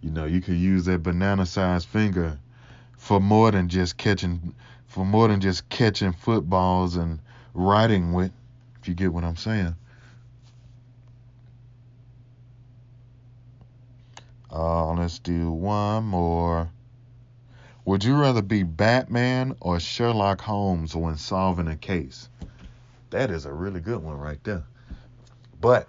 you 0.00 0.10
know, 0.10 0.24
you 0.24 0.40
can 0.40 0.58
use 0.58 0.86
that 0.86 1.02
banana 1.02 1.44
sized 1.44 1.86
finger 1.86 2.38
for 2.96 3.20
more 3.20 3.50
than 3.50 3.68
just 3.68 3.98
catching 3.98 4.54
for 4.86 5.04
more 5.04 5.28
than 5.28 5.42
just 5.42 5.68
catching 5.68 6.14
footballs 6.14 6.96
and 6.96 7.20
riding 7.52 8.14
with, 8.14 8.32
if 8.80 8.88
you 8.88 8.94
get 8.94 9.12
what 9.12 9.24
I'm 9.24 9.36
saying. 9.36 9.76
Uh, 14.50 14.94
let's 14.94 15.18
do 15.18 15.50
one 15.50 16.04
more. 16.04 16.70
Would 17.84 18.02
you 18.04 18.16
rather 18.16 18.40
be 18.40 18.62
Batman 18.62 19.54
or 19.60 19.78
Sherlock 19.78 20.40
Holmes 20.40 20.96
when 20.96 21.18
solving 21.18 21.68
a 21.68 21.76
case? 21.76 22.30
That 23.10 23.30
is 23.30 23.44
a 23.44 23.52
really 23.52 23.80
good 23.80 24.02
one 24.02 24.16
right 24.16 24.42
there. 24.44 24.64
But, 25.60 25.86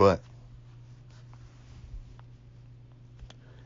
but, 0.00 0.22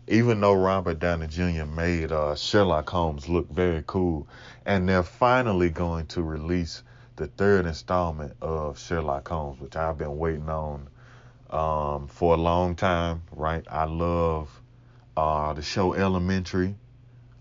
even 0.09 0.40
though 0.40 0.55
Robert 0.55 0.99
Downey 0.99 1.29
Jr. 1.29 1.64
made 1.64 2.11
uh, 2.11 2.35
Sherlock 2.35 2.90
Holmes 2.90 3.29
look 3.29 3.49
very 3.49 3.85
cool, 3.87 4.27
and 4.66 4.88
they're 4.88 5.05
finally 5.05 5.70
going 5.70 6.07
to 6.07 6.23
release 6.23 6.83
the 7.14 7.29
third 7.29 7.66
installment 7.66 8.35
of 8.42 8.81
Sherlock 8.81 9.29
Holmes, 9.29 9.61
which 9.61 9.77
I've 9.77 9.97
been 9.97 10.18
waiting 10.18 10.49
on 10.49 10.88
um, 11.51 12.09
for 12.09 12.35
a 12.35 12.37
long 12.37 12.75
time, 12.75 13.23
right? 13.31 13.64
I 13.70 13.85
love 13.85 14.51
uh, 15.16 15.53
the 15.53 15.62
show 15.62 15.94
Elementary. 15.94 16.75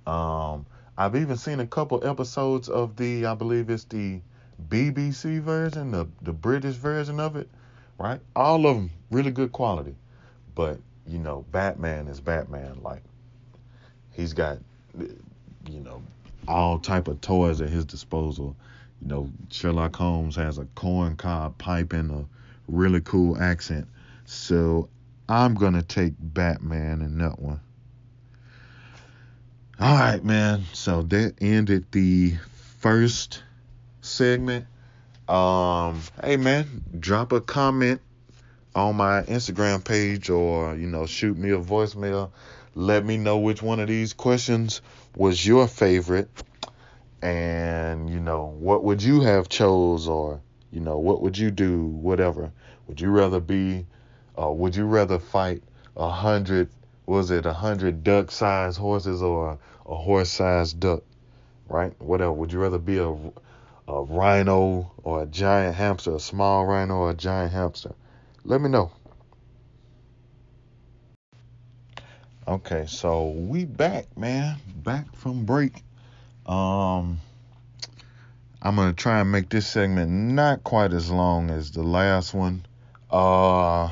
Um, 0.06 0.68
I've 0.96 1.16
even 1.16 1.38
seen 1.38 1.60
a 1.62 1.66
couple 1.66 2.08
episodes 2.08 2.70
of 2.70 2.96
the, 2.96 3.26
I 3.26 3.34
believe 3.34 3.72
it's 3.72 3.86
the 3.86 4.22
BBC 4.70 5.40
version, 5.40 5.90
the 5.90 6.08
the 6.22 6.32
British 6.32 6.76
version 6.76 7.20
of 7.20 7.36
it, 7.38 7.50
right? 8.04 8.20
All 8.36 8.68
of 8.68 8.76
them 8.76 8.92
really 9.12 9.32
good 9.32 9.54
quality, 9.54 9.96
but 10.56 10.78
you 11.08 11.18
know, 11.20 11.46
Batman 11.52 12.08
is 12.08 12.20
Batman. 12.20 12.80
Like 12.82 13.02
he's 14.12 14.34
got, 14.34 14.58
you 15.00 15.80
know, 15.80 16.02
all 16.48 16.80
type 16.80 17.08
of 17.08 17.22
toys 17.22 17.62
at 17.62 17.70
his 17.70 17.86
disposal. 17.86 18.56
You 19.02 19.08
know, 19.08 19.30
Sherlock 19.50 19.96
Holmes 19.96 20.36
has 20.36 20.58
a 20.58 20.66
corn 20.76 21.16
cob 21.16 21.58
pipe 21.58 21.94
and 21.94 22.12
a 22.12 22.26
really 22.68 23.02
cool 23.02 23.42
accent. 23.42 23.88
So 24.26 24.90
I'm 25.30 25.56
gonna 25.56 25.82
take 25.82 26.14
Batman 26.20 27.02
in 27.02 27.18
that 27.20 27.40
one. 27.40 27.62
All 29.80 29.98
right, 29.98 30.24
man. 30.24 30.64
So 30.74 31.04
that 31.04 31.36
ended 31.42 31.86
the 31.92 32.36
first 32.80 33.44
segment. 34.02 34.66
Um, 35.34 36.00
hey 36.24 36.38
man, 36.38 36.84
drop 37.00 37.32
a 37.32 37.42
comment 37.42 38.02
on 38.76 38.96
my 38.98 39.24
Instagram 39.24 39.84
page 39.84 40.30
or 40.30 40.76
you 40.76 40.86
know 40.86 41.08
shoot 41.08 41.36
me 41.36 41.50
a 41.50 41.58
voicemail. 41.58 42.30
Let 42.76 43.04
me 43.04 43.18
know 43.18 43.40
which 43.40 43.64
one 43.64 43.80
of 43.80 43.88
these 43.88 44.14
questions 44.14 44.82
was 45.16 45.44
your 45.44 45.68
favorite, 45.68 46.30
and 47.24 48.12
you 48.12 48.20
know 48.20 48.54
what 48.60 48.84
would 48.84 49.02
you 49.02 49.22
have 49.22 49.50
chose 49.50 50.08
or 50.08 50.40
you 50.72 50.82
know 50.82 51.00
what 51.00 51.24
would 51.24 51.36
you 51.36 51.50
do, 51.50 51.84
whatever. 51.84 52.52
Would 52.88 53.02
you 53.02 53.10
rather 53.10 53.40
be, 53.40 53.88
uh, 54.40 54.52
would 54.52 54.76
you 54.76 54.86
rather 54.86 55.18
fight 55.18 55.64
a 55.98 56.12
hundred? 56.12 56.70
Was 57.08 57.32
it 57.32 57.48
a 57.48 57.54
hundred 57.54 58.04
duck-sized 58.04 58.78
horses 58.78 59.24
or 59.24 59.58
a 59.88 59.96
horse-sized 59.96 60.80
duck? 60.80 61.02
Right? 61.68 62.00
Whatever. 62.00 62.34
Would 62.34 62.54
you 62.54 62.60
rather 62.60 62.78
be 62.78 63.00
a 63.00 63.16
a 63.88 64.02
rhino 64.02 64.92
or 65.04 65.24
a 65.24 65.26
giant 65.26 65.76
hamster, 65.76 66.16
a 66.16 66.20
small 66.20 66.66
rhino 66.66 66.96
or 66.96 67.12
a 67.12 67.14
giant 67.14 67.52
hamster? 67.52 67.94
Let 68.46 68.62
me 68.62 68.70
know. 68.70 68.92
Okay, 72.48 72.86
so 72.88 73.30
we 73.30 73.64
back, 73.66 74.18
man. 74.18 74.58
Back 74.84 75.16
from 75.16 75.46
break. 75.46 75.82
Um 76.46 77.20
I'm 78.62 78.76
gonna 78.76 78.94
try 78.94 79.20
and 79.20 79.32
make 79.32 79.50
this 79.50 79.68
segment 79.68 80.12
not 80.12 80.64
quite 80.64 80.94
as 80.94 81.10
long 81.10 81.50
as 81.50 81.72
the 81.72 81.84
last 81.84 82.34
one. 82.34 82.66
Uh 83.10 83.90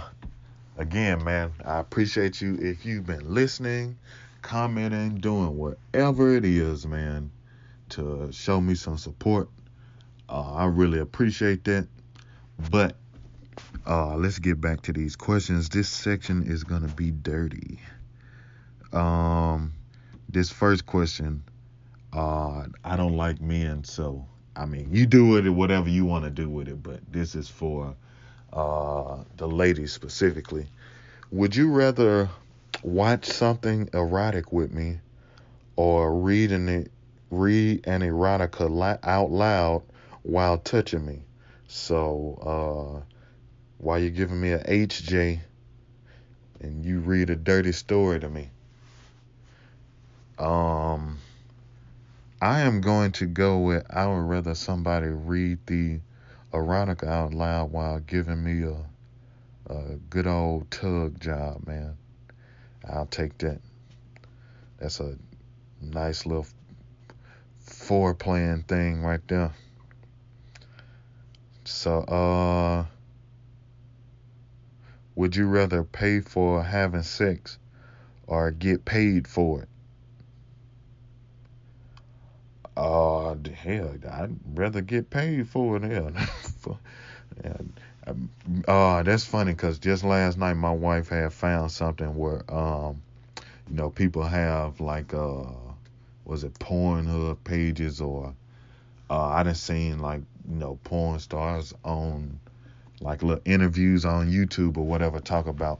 again, 0.78 1.24
man, 1.24 1.52
I 1.64 1.80
appreciate 1.80 2.42
you 2.42 2.56
if 2.56 2.86
you've 2.86 3.06
been 3.06 3.34
listening, 3.34 3.98
commenting, 4.42 5.20
doing 5.20 5.58
whatever 5.58 6.36
it 6.36 6.44
is, 6.44 6.86
man, 6.86 7.32
to 7.90 8.30
show 8.32 8.60
me 8.60 8.76
some 8.76 8.98
support. 8.98 9.48
Uh, 10.32 10.54
I 10.54 10.66
really 10.66 11.00
appreciate 11.00 11.66
that. 11.66 11.88
But 12.70 12.96
uh, 13.86 14.16
let's 14.16 14.40
get 14.40 14.62
back 14.62 14.82
to 14.84 14.94
these 14.94 15.16
questions. 15.16 15.68
This 15.68 15.90
section 15.90 16.44
is 16.44 16.64
gonna 16.64 16.88
be 16.88 17.12
dirty. 17.12 17.80
Um, 18.94 19.74
this 20.30 20.50
first 20.50 20.86
question, 20.86 21.44
uh, 22.14 22.66
I 22.84 22.96
don't 22.96 23.18
like 23.18 23.42
men, 23.42 23.84
so 23.84 24.26
I 24.56 24.66
mean, 24.66 24.90
you 24.92 25.06
do 25.06 25.36
it 25.38 25.50
whatever 25.50 25.90
you 25.90 26.06
want 26.06 26.24
to 26.24 26.30
do 26.30 26.50
with 26.50 26.68
it, 26.70 26.82
but 26.82 27.00
this 27.12 27.36
is 27.36 27.50
for 27.50 27.96
uh, 28.54 29.18
the 29.38 29.48
ladies 29.48 29.92
specifically. 29.92 30.68
Would 31.32 31.56
you 31.56 31.72
rather 31.72 32.30
watch 32.84 33.26
something 33.26 33.90
erotic 33.94 34.52
with 34.54 34.74
me, 34.74 35.00
or 35.76 36.16
read 36.16 36.52
an 36.52 36.90
read 37.32 37.88
an 37.88 38.02
erotica 38.02 39.00
out 39.04 39.32
loud 39.32 39.84
while 40.24 40.58
touching 40.58 41.06
me? 41.06 41.24
So 41.68 43.04
uh, 43.04 43.14
while 43.78 44.00
you're 44.00 44.10
giving 44.10 44.40
me 44.40 44.52
a 44.52 44.64
HJ 44.64 45.40
and 46.60 46.86
you 46.86 47.00
read 47.00 47.30
a 47.30 47.36
dirty 47.36 47.72
story 47.72 48.20
to 48.20 48.30
me. 48.30 48.50
Um, 50.38 51.18
I 52.42 52.62
am 52.62 52.82
going 52.82 53.12
to 53.14 53.26
go 53.26 53.60
with 53.60 53.86
I 53.90 54.08
would 54.08 54.28
rather 54.28 54.56
somebody 54.56 55.08
read 55.08 55.60
the 55.66 56.00
erotica 56.54 57.08
out 57.08 57.34
loud 57.34 57.72
while 57.72 58.00
giving 58.00 58.44
me 58.44 58.64
a, 58.64 59.74
a 59.74 59.96
good 60.10 60.28
old 60.28 60.70
tug 60.70 61.20
job, 61.20 61.66
man. 61.68 61.98
I'll 62.88 63.06
take 63.06 63.38
that. 63.40 63.62
That's 64.80 65.00
a 65.00 65.16
nice 65.82 66.26
little 66.26 66.48
foreplaying 67.66 68.66
thing 68.68 69.02
right 69.02 69.22
there. 69.28 69.54
So, 71.72 72.02
uh, 72.02 72.86
would 75.16 75.36
you 75.36 75.48
rather 75.48 75.84
pay 75.84 76.20
for 76.20 76.64
having 76.64 77.02
sex 77.02 77.58
or 78.28 78.52
get 78.52 78.86
paid 78.86 79.28
for 79.28 79.64
it? 79.64 79.70
Uh, 82.78 83.36
hell, 83.56 83.96
I'd 84.12 84.36
rather 84.54 84.82
get 84.82 85.10
paid 85.10 85.48
for 85.48 85.78
it. 85.78 85.84
Hell, 85.84 86.12
uh, 88.68 89.04
that's 89.04 89.26
funny 89.26 89.54
because 89.54 89.80
just 89.80 90.04
last 90.04 90.38
night 90.38 90.54
my 90.54 90.72
wife 90.72 91.10
had 91.10 91.34
found 91.34 91.72
something 91.72 92.16
where, 92.16 92.44
um, 92.54 93.02
you 93.70 93.76
know, 93.76 93.90
people 93.90 94.24
have 94.24 94.80
like, 94.80 95.14
uh, 95.14 95.46
was 96.26 96.44
it 96.44 96.54
Pornhub 96.60 97.38
pages 97.44 98.02
or, 98.02 98.36
uh, 99.10 99.26
I 99.28 99.44
done 99.44 99.56
seen 99.56 100.00
like, 100.00 100.22
you 100.50 100.56
know, 100.56 100.80
porn 100.84 101.20
stars 101.20 101.74
on 101.84 102.40
like 103.00 103.24
little 103.24 103.42
interviews 103.46 104.06
on 104.06 104.30
YouTube 104.30 104.78
or 104.78 104.86
whatever 104.86 105.20
talk 105.20 105.48
about 105.48 105.80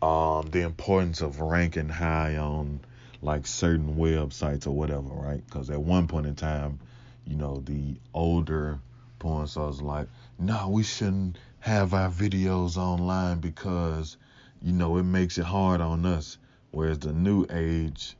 um, 0.00 0.48
the 0.50 0.62
importance 0.62 1.20
of 1.20 1.40
ranking 1.40 1.88
high 1.88 2.36
on 2.36 2.80
like 3.20 3.46
certain 3.46 3.96
websites 3.96 4.66
or 4.66 4.70
whatever, 4.70 5.08
right? 5.08 5.44
Because 5.44 5.70
at 5.70 5.80
one 5.80 6.06
point 6.06 6.26
in 6.26 6.36
time, 6.36 6.78
you 7.26 7.36
know, 7.36 7.62
the 7.66 7.96
older 8.14 8.78
porn 9.18 9.46
stars 9.46 9.82
like, 9.82 10.06
no, 10.38 10.68
we 10.68 10.82
shouldn't 10.82 11.36
have 11.60 11.94
our 11.94 12.08
videos 12.08 12.76
online 12.76 13.40
because, 13.40 14.16
you 14.62 14.72
know, 14.72 14.96
it 14.98 15.02
makes 15.02 15.36
it 15.36 15.44
hard 15.44 15.80
on 15.80 16.06
us. 16.06 16.38
Whereas 16.70 17.00
the 17.00 17.12
new 17.12 17.44
age 17.50 18.16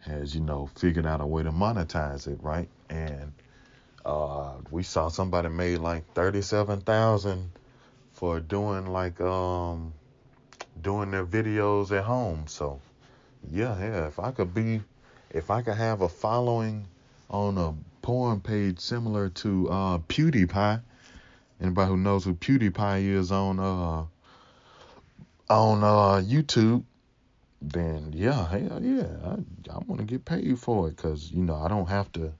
has, 0.00 0.34
you 0.34 0.40
know, 0.40 0.66
figured 0.76 1.06
out 1.06 1.20
a 1.20 1.26
way 1.26 1.42
to 1.42 1.50
monetize 1.50 2.28
it, 2.28 2.38
right? 2.40 2.68
And 2.88 3.32
uh, 4.06 4.52
we 4.70 4.84
saw 4.84 5.08
somebody 5.08 5.48
made 5.48 5.78
like 5.78 6.04
thirty-seven 6.14 6.82
thousand 6.82 7.50
for 8.12 8.38
doing 8.38 8.86
like 8.86 9.20
um 9.20 9.92
doing 10.80 11.10
their 11.10 11.26
videos 11.26 11.90
at 11.90 12.04
home. 12.04 12.44
So 12.46 12.80
yeah, 13.50 13.76
yeah. 13.78 14.06
If 14.06 14.20
I 14.20 14.30
could 14.30 14.54
be, 14.54 14.80
if 15.30 15.50
I 15.50 15.60
could 15.60 15.74
have 15.74 16.02
a 16.02 16.08
following 16.08 16.86
on 17.28 17.58
a 17.58 17.74
porn 18.00 18.40
page 18.40 18.78
similar 18.78 19.28
to 19.30 19.68
uh 19.70 19.98
PewDiePie, 19.98 20.80
anybody 21.60 21.88
who 21.88 21.96
knows 21.96 22.24
who 22.24 22.34
PewDiePie 22.34 23.08
is 23.08 23.32
on 23.32 23.58
uh 23.58 24.04
on 25.52 25.82
uh 25.82 26.22
YouTube, 26.22 26.84
then 27.60 28.12
yeah, 28.14 28.48
hell 28.48 28.80
yeah, 28.80 29.08
I 29.24 29.74
I 29.74 29.78
want 29.78 29.98
to 29.98 30.04
get 30.04 30.24
paid 30.24 30.60
for 30.60 30.86
it 30.86 30.96
because 30.96 31.32
you 31.32 31.42
know 31.42 31.56
I 31.56 31.66
don't 31.66 31.88
have 31.88 32.12
to 32.12 32.32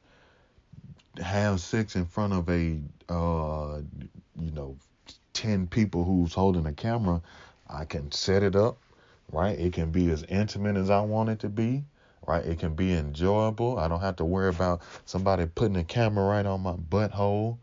have 1.19 1.61
sex 1.61 1.97
in 1.97 2.07
front 2.07 2.33
of 2.33 2.49
a 2.49 2.79
uh 3.09 3.81
you 4.41 4.51
know 4.53 4.77
10 5.33 5.67
people 5.67 6.05
who's 6.05 6.33
holding 6.33 6.67
a 6.67 6.73
camera 6.73 7.21
i 7.69 7.85
can 7.85 8.11
set 8.11 8.43
it 8.43 8.57
up 8.57 8.79
right? 9.33 9.59
It 9.59 9.73
can 9.73 9.91
be 9.91 10.11
as 10.11 10.23
intimate 10.25 10.77
as 10.77 10.91
i 10.91 11.01
want 11.01 11.31
it 11.31 11.41
to 11.41 11.49
be 11.49 11.85
right? 12.27 12.45
It 12.45 12.59
can 12.59 12.75
be 12.75 12.93
enjoyable. 12.93 13.79
I 13.79 13.87
don't 13.87 14.01
have 14.01 14.17
to 14.17 14.25
worry 14.25 14.49
about 14.49 14.83
somebody 15.05 15.47
putting 15.47 15.77
a 15.77 15.85
camera 15.85 16.25
right 16.25 16.45
on 16.45 16.61
my 16.61 16.73
butthole 16.73 17.59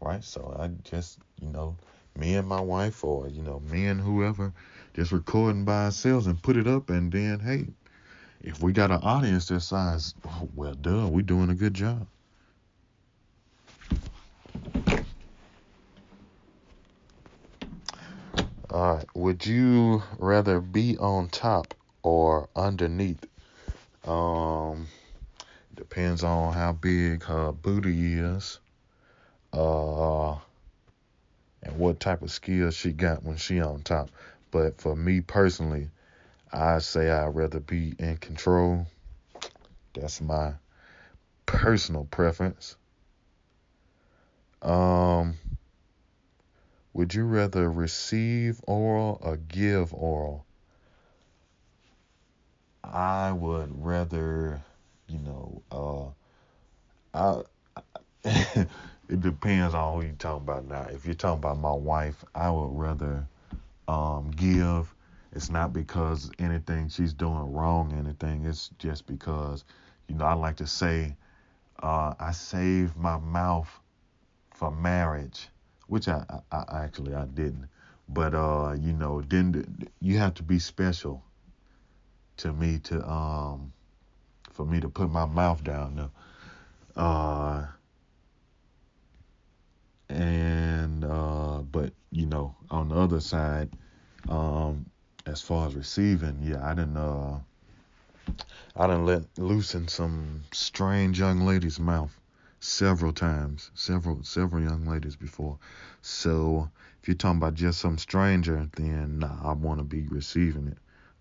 right? 0.00 0.24
So 0.24 0.56
i 0.58 0.68
just 0.88 1.18
you 1.40 1.48
know 1.48 1.76
me 2.16 2.34
and 2.34 2.48
my 2.48 2.60
wife 2.60 3.04
or 3.04 3.28
you 3.28 3.42
know 3.42 3.60
me 3.70 3.86
and 3.86 4.00
whoever 4.00 4.52
just 4.94 5.12
recording 5.12 5.64
by 5.64 5.84
ourselves 5.84 6.26
and 6.26 6.42
put 6.42 6.56
it 6.56 6.66
up 6.66 6.90
and 6.90 7.12
then 7.12 7.38
hey 7.38 7.66
if 8.42 8.62
we 8.62 8.72
got 8.72 8.90
an 8.90 9.00
audience 9.02 9.46
that 9.46 9.60
size 9.60 10.14
well 10.54 10.74
duh 10.74 11.06
we 11.06 11.22
doing 11.22 11.50
a 11.50 11.54
good 11.54 11.74
job 11.74 12.06
All 18.70 18.94
right. 18.96 19.06
Would 19.14 19.46
you 19.46 20.02
rather 20.18 20.60
be 20.60 20.96
on 20.96 21.28
top 21.28 21.74
or 22.04 22.48
underneath? 22.54 23.24
Um, 24.04 24.86
depends 25.74 26.22
on 26.22 26.52
how 26.52 26.72
big 26.72 27.24
her 27.24 27.50
booty 27.50 28.14
is. 28.14 28.60
Uh, 29.52 30.36
and 31.64 31.78
what 31.78 31.98
type 31.98 32.22
of 32.22 32.30
skills 32.30 32.76
she 32.76 32.92
got 32.92 33.24
when 33.24 33.36
she 33.36 33.60
on 33.60 33.82
top. 33.82 34.08
But 34.52 34.80
for 34.80 34.94
me 34.94 35.20
personally, 35.20 35.90
I 36.52 36.78
say 36.78 37.10
I'd 37.10 37.34
rather 37.34 37.60
be 37.60 37.94
in 37.98 38.18
control. 38.18 38.86
That's 39.94 40.20
my 40.20 40.52
personal 41.44 42.04
preference. 42.04 42.76
Um, 44.62 45.34
would 46.92 47.14
you 47.14 47.24
rather 47.24 47.70
receive 47.70 48.60
oral 48.66 49.18
or 49.22 49.36
give 49.36 49.94
oral? 49.94 50.46
I 52.84 53.32
would 53.32 53.84
rather, 53.84 54.62
you 55.08 55.18
know, 55.18 56.14
uh, 57.14 57.42
I. 57.42 57.42
it 59.10 59.20
depends 59.20 59.74
on 59.74 59.94
who 59.94 60.06
you're 60.06 60.14
talking 60.16 60.42
about 60.42 60.66
now. 60.66 60.86
If 60.90 61.06
you're 61.06 61.14
talking 61.14 61.38
about 61.38 61.58
my 61.58 61.72
wife, 61.72 62.24
I 62.34 62.50
would 62.50 62.70
rather 62.78 63.26
um, 63.88 64.30
give. 64.32 64.94
It's 65.32 65.50
not 65.50 65.72
because 65.72 66.30
anything 66.38 66.88
she's 66.88 67.12
doing 67.12 67.52
wrong, 67.52 67.92
anything. 67.92 68.44
It's 68.44 68.70
just 68.78 69.06
because, 69.06 69.64
you 70.08 70.14
know, 70.14 70.24
I 70.24 70.34
like 70.34 70.56
to 70.56 70.66
say, 70.66 71.16
uh, 71.82 72.14
I 72.20 72.32
saved 72.32 72.96
my 72.96 73.18
mouth 73.18 73.68
for 74.52 74.70
marriage, 74.70 75.48
which 75.90 76.06
I, 76.08 76.24
I, 76.52 76.56
I 76.68 76.84
actually 76.84 77.14
I 77.14 77.24
didn't. 77.24 77.68
But 78.08 78.34
uh, 78.34 78.76
you 78.78 78.92
know, 78.92 79.22
then 79.22 79.88
you 80.00 80.18
have 80.18 80.34
to 80.34 80.42
be 80.44 80.58
special 80.58 81.22
to 82.38 82.52
me 82.52 82.78
to 82.78 83.06
um 83.08 83.72
for 84.52 84.64
me 84.64 84.80
to 84.80 84.88
put 84.88 85.10
my 85.10 85.26
mouth 85.26 85.62
down. 85.64 86.10
Uh 86.96 87.66
and 90.08 91.04
uh 91.04 91.58
but 91.72 91.92
you 92.12 92.26
know, 92.26 92.54
on 92.70 92.88
the 92.88 92.94
other 92.94 93.20
side, 93.20 93.70
um 94.28 94.86
as 95.26 95.42
far 95.42 95.66
as 95.68 95.74
receiving, 95.74 96.38
yeah, 96.42 96.64
I 96.64 96.74
didn't 96.74 96.96
uh 96.96 97.38
I 98.76 98.86
didn't 98.86 99.06
let 99.06 99.38
loosen 99.38 99.88
some 99.88 100.44
strange 100.52 101.18
young 101.18 101.40
lady's 101.40 101.80
mouth 101.80 102.19
several 102.60 103.12
times, 103.12 103.70
several 103.74 104.22
several 104.22 104.62
young 104.62 104.84
ladies 104.86 105.16
before. 105.16 105.58
So 106.02 106.70
if 107.02 107.08
you're 107.08 107.16
talking 107.16 107.38
about 107.38 107.54
just 107.54 107.80
some 107.80 107.98
stranger, 107.98 108.68
then 108.76 109.18
nah, 109.18 109.36
I 109.42 109.52
want 109.52 109.78
to 109.78 109.84
be 109.84 110.06
receiving 110.08 110.68
it. 110.68 110.78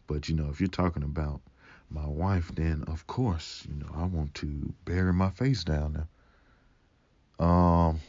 But 0.08 0.30
you 0.30 0.36
know, 0.36 0.50
if 0.50 0.60
you're 0.60 0.68
talking 0.68 1.04
about 1.04 1.42
my 1.90 2.06
wife, 2.06 2.52
then 2.54 2.84
of 2.88 3.08
course, 3.08 3.66
you 3.68 3.76
know, 3.76 3.90
I 3.96 4.06
want 4.06 4.36
to 4.36 4.74
bury 4.86 5.14
my 5.14 5.30
face 5.30 5.64
down 5.64 5.94
there. 7.40 7.48
Um, 7.48 8.00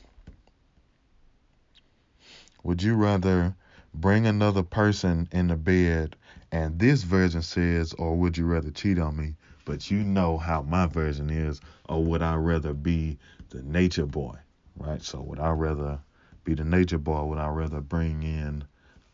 would 2.64 2.82
you 2.82 2.94
rather 2.94 3.54
bring 3.94 4.26
another 4.26 4.62
person 4.62 5.28
in 5.32 5.48
the 5.48 5.56
bed 5.56 6.16
and 6.52 6.78
this 6.78 7.02
version 7.04 7.42
says, 7.42 7.92
or 7.94 8.16
would 8.16 8.36
you 8.36 8.44
rather 8.46 8.70
cheat 8.70 8.98
on 8.98 9.16
me? 9.16 9.34
But 9.70 9.88
you 9.88 10.02
know 10.02 10.36
how 10.36 10.62
my 10.62 10.86
version 10.86 11.30
is, 11.30 11.60
or 11.88 12.02
would 12.04 12.22
I 12.22 12.34
rather 12.34 12.74
be 12.74 13.18
the 13.50 13.62
nature 13.62 14.04
boy, 14.04 14.36
right? 14.76 15.00
So 15.00 15.20
would 15.20 15.38
I 15.38 15.50
rather 15.50 16.00
be 16.42 16.54
the 16.54 16.64
nature 16.64 16.98
boy? 16.98 17.22
Would 17.26 17.38
I 17.38 17.46
rather 17.50 17.80
bring 17.80 18.24
in 18.24 18.64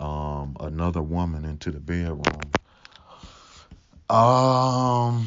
um, 0.00 0.56
another 0.58 1.02
woman 1.02 1.44
into 1.44 1.70
the 1.70 1.78
bedroom 1.78 2.22
um, 4.08 5.26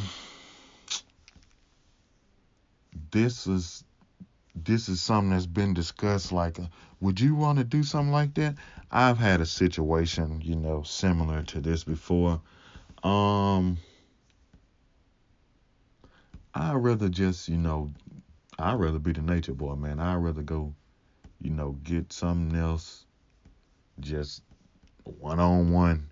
this 3.12 3.46
is 3.46 3.84
this 4.56 4.90
is 4.90 5.00
something 5.00 5.30
that's 5.30 5.46
been 5.46 5.76
discussed. 5.76 6.32
Like, 6.32 6.60
uh, 6.60 6.66
would 7.02 7.20
you 7.20 7.36
want 7.36 7.60
to 7.60 7.64
do 7.64 7.84
something 7.84 8.12
like 8.12 8.34
that? 8.34 8.56
I've 8.90 9.20
had 9.20 9.42
a 9.42 9.46
situation, 9.46 10.42
you 10.42 10.56
know, 10.56 10.82
similar 10.82 11.44
to 11.44 11.62
this 11.62 11.84
before. 11.84 12.42
Um, 13.04 13.78
I'd 16.54 16.74
rather 16.76 17.10
just, 17.10 17.48
you 17.48 17.58
know, 17.58 17.92
I'd 18.58 18.80
rather 18.80 19.00
be 19.00 19.12
the 19.12 19.22
nature 19.22 19.54
boy, 19.54 19.76
man. 19.76 20.00
I'd 20.00 20.16
rather 20.16 20.42
go, 20.42 20.74
you 21.42 21.52
know, 21.52 21.78
get 21.84 22.12
something 22.12 22.58
else, 22.60 23.06
just 24.00 24.42
one 25.04 25.40
on 25.40 25.72
one, 25.72 26.10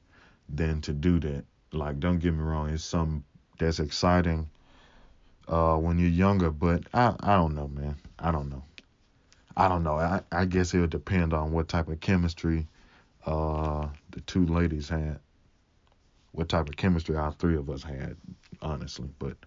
than 0.50 0.82
to 0.82 0.94
do 0.94 1.20
that. 1.20 1.44
Like, 1.74 2.00
don't 2.00 2.20
get 2.20 2.34
me 2.34 2.40
wrong, 2.40 2.70
it's 2.70 2.84
something 2.84 3.24
that's 3.60 3.80
exciting 3.80 4.50
uh, 5.48 5.76
when 5.78 5.98
you're 5.98 6.10
younger, 6.10 6.52
but 6.52 6.84
I, 6.94 7.16
I 7.20 7.36
don't 7.36 7.56
know, 7.56 7.68
man. 7.68 7.96
I 8.20 8.32
don't 8.32 8.50
know. 8.50 8.64
I 9.56 9.68
don't 9.68 9.84
know. 9.84 9.96
I, 9.96 10.22
I 10.32 10.46
guess 10.46 10.74
it 10.74 10.80
would 10.80 10.92
depend 10.92 11.34
on 11.34 11.52
what 11.52 11.68
type 11.68 11.88
of 11.88 12.00
chemistry 12.00 12.68
uh, 13.26 13.88
the 14.12 14.22
two 14.22 14.46
ladies 14.46 14.88
had. 14.88 15.20
What 16.32 16.50
type 16.50 16.70
of 16.70 16.78
chemistry 16.78 17.18
all 17.18 17.32
three 17.32 17.58
of 17.58 17.70
us 17.70 17.82
had, 17.82 18.16
honestly. 18.62 19.10
But 19.18 19.38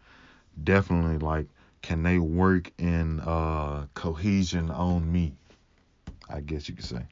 definitely, 0.65 1.19
like, 1.19 1.47
can 1.83 2.03
they 2.03 2.19
work 2.19 2.71
in 2.79 3.21
uh, 3.21 3.87
cohesion 3.95 4.71
on 4.71 5.11
me? 5.11 5.35
I 6.29 6.41
guess 6.41 6.69
you 6.69 6.75
could 6.75 6.85
say. 6.85 7.05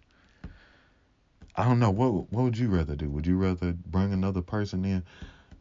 I 1.57 1.65
don't 1.65 1.81
know. 1.81 1.91
What 1.91 2.33
what 2.33 2.45
would 2.45 2.57
you 2.57 2.69
rather 2.69 2.95
do? 2.95 3.11
Would 3.11 3.27
you 3.27 3.37
rather 3.37 3.73
bring 3.73 4.13
another 4.13 4.43
person 4.43 4.85
in, 4.85 5.03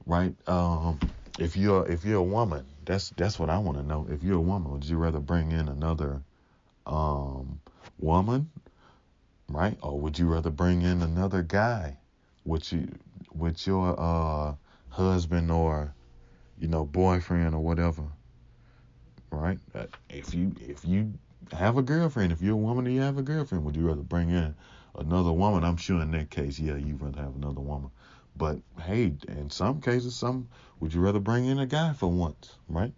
right? 0.05 0.35
Um, 0.47 0.99
if 1.39 1.57
you're 1.57 1.87
if 1.87 2.05
you're 2.05 2.19
a 2.19 2.23
woman, 2.23 2.65
that's 2.85 3.09
that's 3.17 3.39
what 3.39 3.49
I 3.49 3.57
want 3.57 3.77
to 3.77 3.83
know. 3.83 4.05
If 4.09 4.23
you're 4.23 4.37
a 4.37 4.41
woman, 4.41 4.71
would 4.71 4.85
you 4.85 4.97
rather 4.97 5.19
bring 5.19 5.51
in 5.51 5.67
another 5.67 6.21
um 6.85 7.59
woman, 7.97 8.51
right? 9.49 9.77
Or 9.81 9.99
would 9.99 10.19
you 10.19 10.27
rather 10.27 10.51
bring 10.51 10.83
in 10.83 11.01
another 11.01 11.41
guy, 11.41 11.97
with 12.45 12.71
you 12.71 12.89
with 13.33 13.65
your 13.65 13.95
uh 13.99 14.53
husband 14.89 15.51
or 15.51 15.93
you 16.59 16.67
know 16.67 16.85
boyfriend 16.85 17.53
or 17.55 17.59
whatever, 17.59 18.03
right? 19.31 19.59
Uh, 19.75 19.85
if 20.09 20.33
you 20.33 20.53
if 20.59 20.83
you 20.85 21.13
have 21.51 21.77
a 21.77 21.81
girlfriend, 21.81 22.31
if 22.31 22.41
you're 22.41 22.53
a 22.53 22.57
woman 22.57 22.85
and 22.87 22.95
you 22.95 23.01
have 23.01 23.17
a 23.17 23.23
girlfriend, 23.23 23.63
would 23.65 23.75
you 23.75 23.87
rather 23.87 24.01
bring 24.01 24.29
in 24.29 24.55
another 24.95 25.31
woman, 25.31 25.63
I'm 25.63 25.77
sure 25.77 26.01
in 26.01 26.11
that 26.11 26.29
case, 26.29 26.59
yeah, 26.59 26.75
you'd 26.75 27.01
rather 27.01 27.21
have 27.21 27.35
another 27.35 27.61
woman. 27.61 27.91
But 28.35 28.59
hey, 28.81 29.13
in 29.27 29.49
some 29.49 29.81
cases, 29.81 30.15
some 30.15 30.49
would 30.79 30.93
you 30.93 31.01
rather 31.01 31.19
bring 31.19 31.45
in 31.45 31.59
a 31.59 31.65
guy 31.65 31.93
for 31.93 32.07
once, 32.11 32.55
right? 32.67 32.93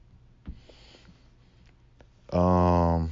Um. 2.31 3.11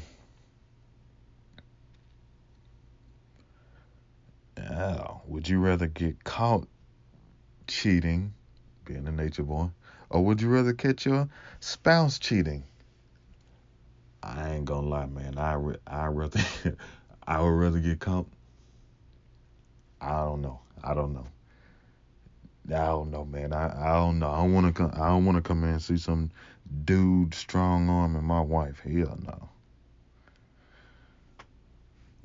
Yeah. 4.57 5.07
Would 5.27 5.47
you 5.47 5.59
rather 5.59 5.87
get 5.87 6.23
caught 6.23 6.67
cheating, 7.67 8.33
being 8.85 9.07
a 9.07 9.11
nature 9.11 9.43
boy, 9.43 9.69
or 10.09 10.23
would 10.23 10.41
you 10.41 10.49
rather 10.49 10.73
catch 10.73 11.05
your 11.05 11.27
spouse 11.59 12.19
cheating? 12.19 12.63
I 14.23 14.55
ain't 14.55 14.65
gonna 14.65 14.87
lie, 14.87 15.05
man. 15.05 15.37
I 15.37 15.53
re- 15.53 15.77
I 15.85 16.07
rather 16.07 16.41
I 17.27 17.41
would 17.41 17.49
rather 17.49 17.79
get 17.79 17.99
caught 17.99 18.27
I 20.01 20.19
don't 20.19 20.41
know. 20.41 20.59
I 20.83 20.93
don't 20.93 21.13
know. 21.13 21.27
I 22.69 22.85
don't 22.85 23.11
know, 23.11 23.25
man. 23.25 23.53
I, 23.53 23.91
I 23.91 23.93
don't 23.95 24.19
know. 24.19 24.29
I 24.29 24.37
don't 24.41 24.53
want 24.53 24.67
to 24.67 24.73
come. 24.73 24.91
I 24.93 25.07
don't 25.07 25.25
want 25.25 25.37
to 25.37 25.41
come 25.41 25.63
in 25.63 25.71
and 25.71 25.81
see 25.81 25.97
some 25.97 26.31
dude 26.85 27.33
strong 27.33 27.89
arming 27.89 28.23
my 28.23 28.41
wife. 28.41 28.79
Hell 28.81 29.17
no. 29.25 29.49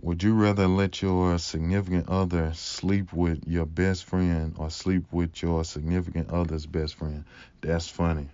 Would 0.02 0.24
you 0.24 0.34
rather 0.34 0.66
let 0.66 1.00
your 1.00 1.38
significant 1.38 2.08
other 2.08 2.52
sleep 2.54 3.12
with 3.12 3.46
your 3.46 3.66
best 3.66 4.04
friend 4.04 4.52
or 4.58 4.68
sleep 4.68 5.04
with 5.12 5.40
your 5.40 5.62
significant 5.64 6.28
other's 6.30 6.66
best 6.66 6.96
friend? 6.96 7.24
That's 7.60 7.88
funny. 7.88 8.28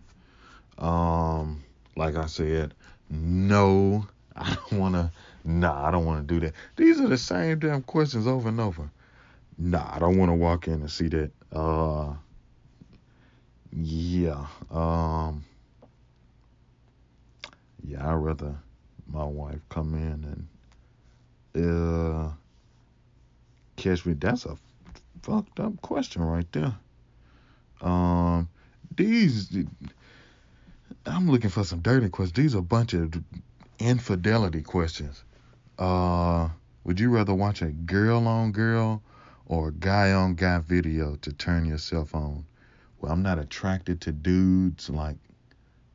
Um, 0.78 1.62
like 1.94 2.16
I 2.16 2.24
said, 2.24 2.72
no, 3.10 4.06
I 4.36 4.54
don't 4.54 4.80
want 4.80 4.94
to. 4.94 5.12
Nah, 5.44 5.86
I 5.86 5.90
don't 5.90 6.06
want 6.06 6.26
to 6.26 6.34
do 6.34 6.40
that. 6.40 6.54
These 6.76 7.00
are 7.00 7.06
the 7.06 7.18
same 7.18 7.58
damn 7.58 7.82
questions 7.82 8.26
over 8.26 8.48
and 8.48 8.60
over. 8.60 8.90
Nah, 9.58 9.94
I 9.94 9.98
don't 9.98 10.16
want 10.16 10.30
to 10.30 10.36
walk 10.36 10.68
in 10.68 10.74
and 10.74 10.90
see 10.90 11.08
that. 11.08 11.30
Uh, 11.52 12.14
yeah. 13.72 14.46
Um, 14.70 15.44
yeah, 17.84 18.08
I'd 18.08 18.14
rather 18.14 18.54
my 19.06 19.24
wife 19.24 19.60
come 19.68 19.94
in 19.94 20.24
and 20.24 20.48
uh 21.58 22.30
catch 23.76 24.04
me. 24.06 24.14
That's 24.14 24.46
a 24.46 24.56
fucked 25.22 25.60
up 25.60 25.80
question 25.82 26.22
right 26.22 26.50
there. 26.52 26.74
Um, 27.80 28.48
these 28.96 29.56
I'm 31.06 31.30
looking 31.30 31.50
for 31.50 31.64
some 31.64 31.80
dirty 31.80 32.08
questions. 32.08 32.36
These 32.36 32.54
are 32.54 32.58
a 32.58 32.62
bunch 32.62 32.94
of 32.94 33.12
infidelity 33.78 34.62
questions. 34.62 35.22
Uh, 35.78 36.48
would 36.84 36.98
you 36.98 37.10
rather 37.10 37.34
watch 37.34 37.62
a 37.62 37.68
girl 37.68 38.26
on 38.26 38.52
girl 38.52 39.02
or 39.48 39.68
a 39.68 39.72
guy 39.72 40.12
on 40.12 40.34
guy 40.34 40.58
video 40.58 41.16
to 41.16 41.32
turn 41.32 41.64
yourself 41.64 42.14
on. 42.14 42.44
Well, 43.00 43.12
I'm 43.12 43.22
not 43.22 43.38
attracted 43.38 44.00
to 44.02 44.12
dudes, 44.12 44.90
like, 44.90 45.16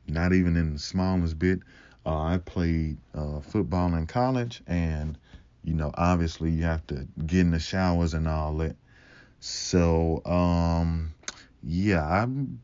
not 0.08 0.32
even 0.32 0.56
in 0.56 0.72
the 0.72 0.78
smallest 0.78 1.38
bit. 1.38 1.60
Uh, 2.04 2.20
I 2.20 2.38
played 2.38 2.98
uh, 3.14 3.40
football 3.40 3.94
in 3.94 4.06
college, 4.06 4.62
and 4.66 5.16
You 5.64 5.74
know, 5.74 5.90
obviously 5.94 6.50
you 6.50 6.64
have 6.64 6.86
to 6.88 7.06
get 7.26 7.40
in 7.40 7.50
the 7.50 7.58
showers 7.58 8.14
and 8.14 8.28
all 8.28 8.54
that. 8.58 8.76
So, 9.40 10.24
um, 10.24 11.14
yeah, 11.62 12.06
I'm 12.06 12.60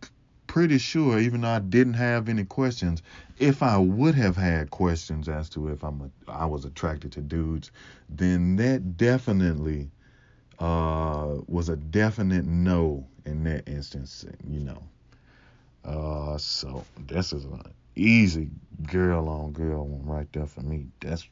pretty 0.47 0.79
sure, 0.79 1.19
even 1.19 1.43
though 1.43 1.49
I 1.49 1.61
didn't 1.61 1.95
have 1.95 2.29
any 2.29 2.45
questions, 2.45 3.03
if 3.39 3.63
I 3.63 3.79
would 3.79 4.15
have 4.15 4.37
had 4.37 4.71
questions 4.71 5.29
as 5.29 5.49
to 5.51 5.69
if 5.69 5.83
I'm 5.83 6.11
a, 6.27 6.31
I 6.31 6.45
was 6.45 6.65
attracted 6.65 7.13
to 7.13 7.21
dudes, 7.21 7.71
then 8.09 8.57
that 8.57 8.97
definitely 8.97 9.91
uh, 10.59 11.37
was 11.47 11.69
a 11.69 11.77
definite 11.77 12.45
no 12.45 13.07
in 13.25 13.45
that 13.45 13.69
instance. 13.69 14.27
You 14.47 14.61
know, 14.61 14.83
uh, 15.85 16.37
so 16.37 16.85
this 17.07 17.33
is 17.33 17.45
an 17.45 17.63
easy 17.97 18.51
girl 18.91 19.29
on 19.29 19.53
girl 19.53 19.87
one 19.87 20.05
right 20.05 20.33
there 20.33 20.47
for 20.47 20.63
me. 20.63 20.87
That's 21.01 21.27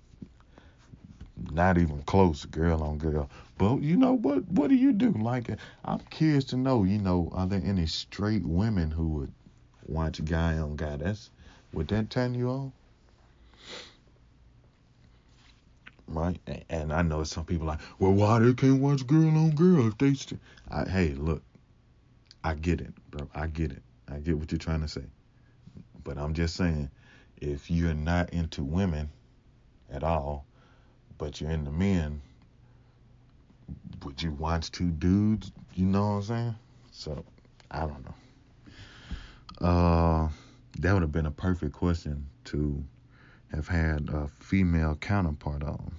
not 1.51 1.79
even 1.79 2.03
close, 2.03 2.45
girl 2.47 2.83
on 2.83 2.99
girl. 2.99 3.31
But 3.57 3.83
you 3.83 3.97
know 3.97 4.13
what? 4.13 4.47
What 4.49 4.69
do 4.69 4.77
you 4.77 4.93
do? 4.93 5.11
Like, 5.13 5.51
I'm 5.85 6.01
curious 6.11 6.45
to 6.47 6.57
know. 6.57 6.85
You 6.85 6.99
know, 6.99 7.29
are 7.33 7.47
there 7.47 7.63
any 7.65 7.87
straight 7.87 8.45
women 8.45 8.91
who 8.91 9.09
would 9.09 9.33
watch 9.87 10.25
guy 10.25 10.59
on 10.59 10.77
guy? 10.77 10.97
That's 10.97 11.31
would 11.73 11.89
that 11.89 12.11
turn 12.11 12.35
you 12.35 12.49
on? 12.49 12.73
Right? 16.07 16.39
And 16.71 16.93
I 16.93 17.03
know 17.03 17.25
some 17.25 17.45
people 17.45 17.67
like, 17.67 17.81
well, 17.99 18.13
why 18.13 18.39
they 18.39 18.55
can't 18.55 18.81
watch 18.81 19.07
girl 19.07 19.29
on 19.29 19.51
girl 19.51 19.89
if 19.89 19.99
they? 19.99 20.15
St-? 20.15 20.41
I, 20.71 20.89
hey, 20.89 21.11
look, 21.11 21.43
I 22.43 22.55
get 22.55 22.81
it, 22.81 22.95
bro. 23.11 23.29
I 23.35 23.47
get 23.49 23.73
it. 23.73 23.83
I 24.11 24.19
get 24.19 24.39
what 24.39 24.51
you're 24.51 24.59
trying 24.59 24.81
to 24.81 24.89
say. 24.89 25.05
But 26.05 26.17
I'm 26.17 26.33
just 26.33 26.57
saying, 26.57 26.91
if 27.37 27.71
you're 27.71 27.95
not 27.95 28.31
into 28.31 28.65
women 28.65 29.11
at 29.91 30.03
all, 30.03 30.47
but 31.19 31.41
you're 31.41 31.51
into 31.51 31.71
men, 31.71 32.23
would 34.05 34.23
you 34.23 34.33
watch 34.33 34.71
two 34.71 34.91
dudes? 34.91 35.53
You 35.75 35.87
know 35.87 36.03
what 36.03 36.15
I'm 36.15 36.23
saying? 36.23 36.55
So 36.93 37.25
I 37.71 37.81
don't 37.81 38.05
know. 38.05 39.67
Uh, 39.67 40.29
that 40.79 40.93
would 40.93 41.03
have 41.03 41.13
been 41.13 41.27
a 41.27 41.33
perfect 41.33 41.73
question 41.73 42.27
to 42.45 42.83
have 43.53 43.67
had 43.67 44.09
a 44.11 44.29
female 44.41 44.95
counterpart 44.95 45.63
on. 45.65 45.93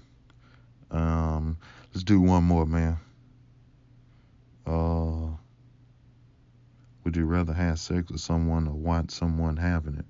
Um, 0.92 1.58
let's 1.94 2.04
do 2.04 2.22
one 2.22 2.44
more, 2.44 2.66
man. 2.66 2.98
Uh, 4.66 5.36
would 7.04 7.16
you 7.16 7.26
rather 7.26 7.54
have 7.54 7.80
sex 7.80 8.12
with 8.12 8.22
someone 8.22 8.68
or 8.68 8.74
watch 8.74 9.12
someone 9.12 9.58
having 9.58 9.98
it? 9.98 10.06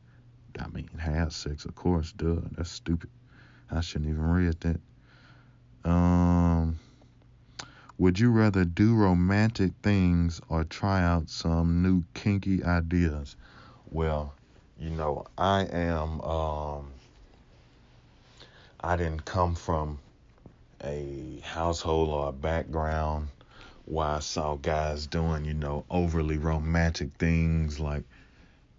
I 0.61 0.67
mean, 0.67 0.89
have 0.97 1.33
sex, 1.33 1.65
of 1.65 1.75
course, 1.75 2.11
duh. 2.11 2.41
That's 2.51 2.69
stupid. 2.69 3.09
I 3.71 3.81
shouldn't 3.81 4.09
even 4.09 4.21
read 4.21 4.59
that. 4.61 4.79
Um, 5.85 6.79
would 7.97 8.19
you 8.19 8.31
rather 8.31 8.63
do 8.65 8.95
romantic 8.95 9.73
things 9.83 10.39
or 10.49 10.63
try 10.63 11.03
out 11.03 11.29
some 11.29 11.83
new 11.83 12.03
kinky 12.13 12.63
ideas? 12.63 13.35
Well, 13.91 14.33
you 14.79 14.89
know, 14.89 15.25
I 15.37 15.63
am 15.65 16.21
um 16.21 16.87
I 18.79 18.95
didn't 18.95 19.25
come 19.25 19.55
from 19.55 19.99
a 20.83 21.41
household 21.43 22.09
or 22.09 22.29
a 22.29 22.31
background 22.31 23.27
where 23.85 24.07
I 24.07 24.19
saw 24.19 24.55
guys 24.55 25.07
doing, 25.07 25.43
you 25.43 25.53
know, 25.53 25.83
overly 25.89 26.37
romantic 26.37 27.09
things 27.17 27.79
like 27.79 28.03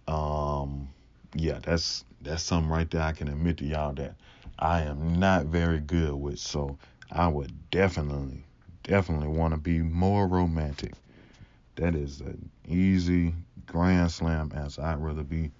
um 0.07 0.89
yeah, 1.33 1.59
that's 1.61 2.03
that's 2.21 2.43
something 2.43 2.69
right 2.69 2.89
there 2.89 3.01
I 3.01 3.13
can 3.13 3.27
admit 3.27 3.57
to 3.57 3.65
y'all 3.65 3.93
that 3.93 4.15
I 4.59 4.81
am 4.81 5.19
not 5.19 5.45
very 5.45 5.79
good 5.79 6.13
with. 6.13 6.39
So 6.39 6.77
I 7.11 7.27
would 7.27 7.69
definitely, 7.71 8.45
definitely 8.83 9.27
want 9.27 9.53
to 9.53 9.59
be 9.59 9.79
more 9.79 10.27
romantic. 10.27 10.93
That 11.75 11.95
is 11.95 12.21
an 12.21 12.49
easy 12.67 13.33
grand 13.65 14.11
slam 14.11 14.51
answer. 14.55 14.81
I'd 14.81 15.01
rather 15.01 15.23
be 15.23 15.51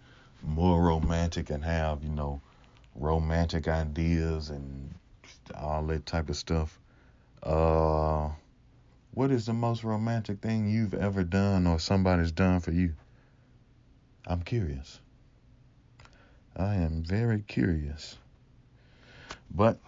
more 0.44 0.82
romantic 0.82 1.50
and 1.50 1.64
have, 1.64 2.04
you 2.04 2.10
know, 2.10 2.42
romantic 2.96 3.68
ideas 3.68 4.50
and 4.50 4.94
all 5.56 5.84
that 5.88 6.06
type 6.06 6.30
of 6.30 6.36
stuff. 6.36 6.78
Uh, 7.42 8.30
what 9.14 9.32
is 9.32 9.46
the 9.46 9.54
most 9.54 9.84
romantic 9.84 10.40
thing 10.40 10.70
you've 10.70 10.94
ever 10.94 11.24
done 11.24 11.66
or 11.66 11.80
somebody's 11.80 12.32
done 12.32 12.60
for 12.60 12.72
you? 12.72 12.94
I'm 14.28 14.42
curious. 14.42 15.00
I 16.56 16.76
am 16.76 17.04
very 17.04 17.42
curious. 17.42 18.18
But 19.54 19.80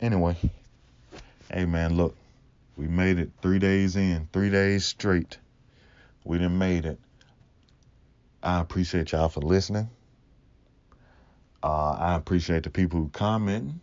anyway, 0.00 0.36
hey 1.52 1.64
man, 1.66 1.96
look, 1.96 2.16
we 2.76 2.88
made 2.88 3.18
it 3.18 3.30
three 3.42 3.58
days 3.58 3.96
in, 3.96 4.28
three 4.32 4.50
days 4.50 4.84
straight. 4.84 5.38
We 6.24 6.38
done 6.38 6.58
made 6.58 6.86
it. 6.86 6.98
I 8.42 8.60
appreciate 8.60 9.12
y'all 9.12 9.28
for 9.28 9.40
listening. 9.40 9.88
Uh, 11.62 11.92
I 11.92 12.14
appreciate 12.14 12.62
the 12.64 12.70
people 12.70 13.00
who 13.00 13.08
comment. 13.08 13.74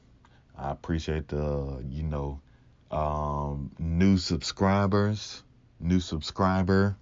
I 0.57 0.71
appreciate 0.71 1.27
the, 1.27 1.83
you 1.87 2.03
know, 2.03 2.41
um, 2.89 3.71
new 3.77 4.17
subscribers, 4.17 5.43
new 5.79 5.99
subscriber. 5.99 6.95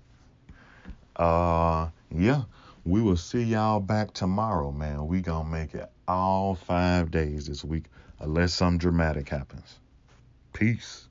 Uh, 1.16 1.88
yeah, 2.14 2.42
we 2.86 3.02
will 3.02 3.18
see 3.18 3.42
y'all 3.42 3.80
back 3.80 4.14
tomorrow, 4.14 4.72
man. 4.72 5.08
We 5.08 5.22
gonna 5.22 5.50
make 5.50 5.74
it 5.74 5.90
all 6.08 6.54
five 6.54 7.10
days 7.10 7.48
this 7.48 7.66
week, 7.66 7.86
unless 8.20 8.54
something 8.54 8.78
dramatic 8.78 9.28
happens. 9.28 9.80
Peace. 10.54 11.10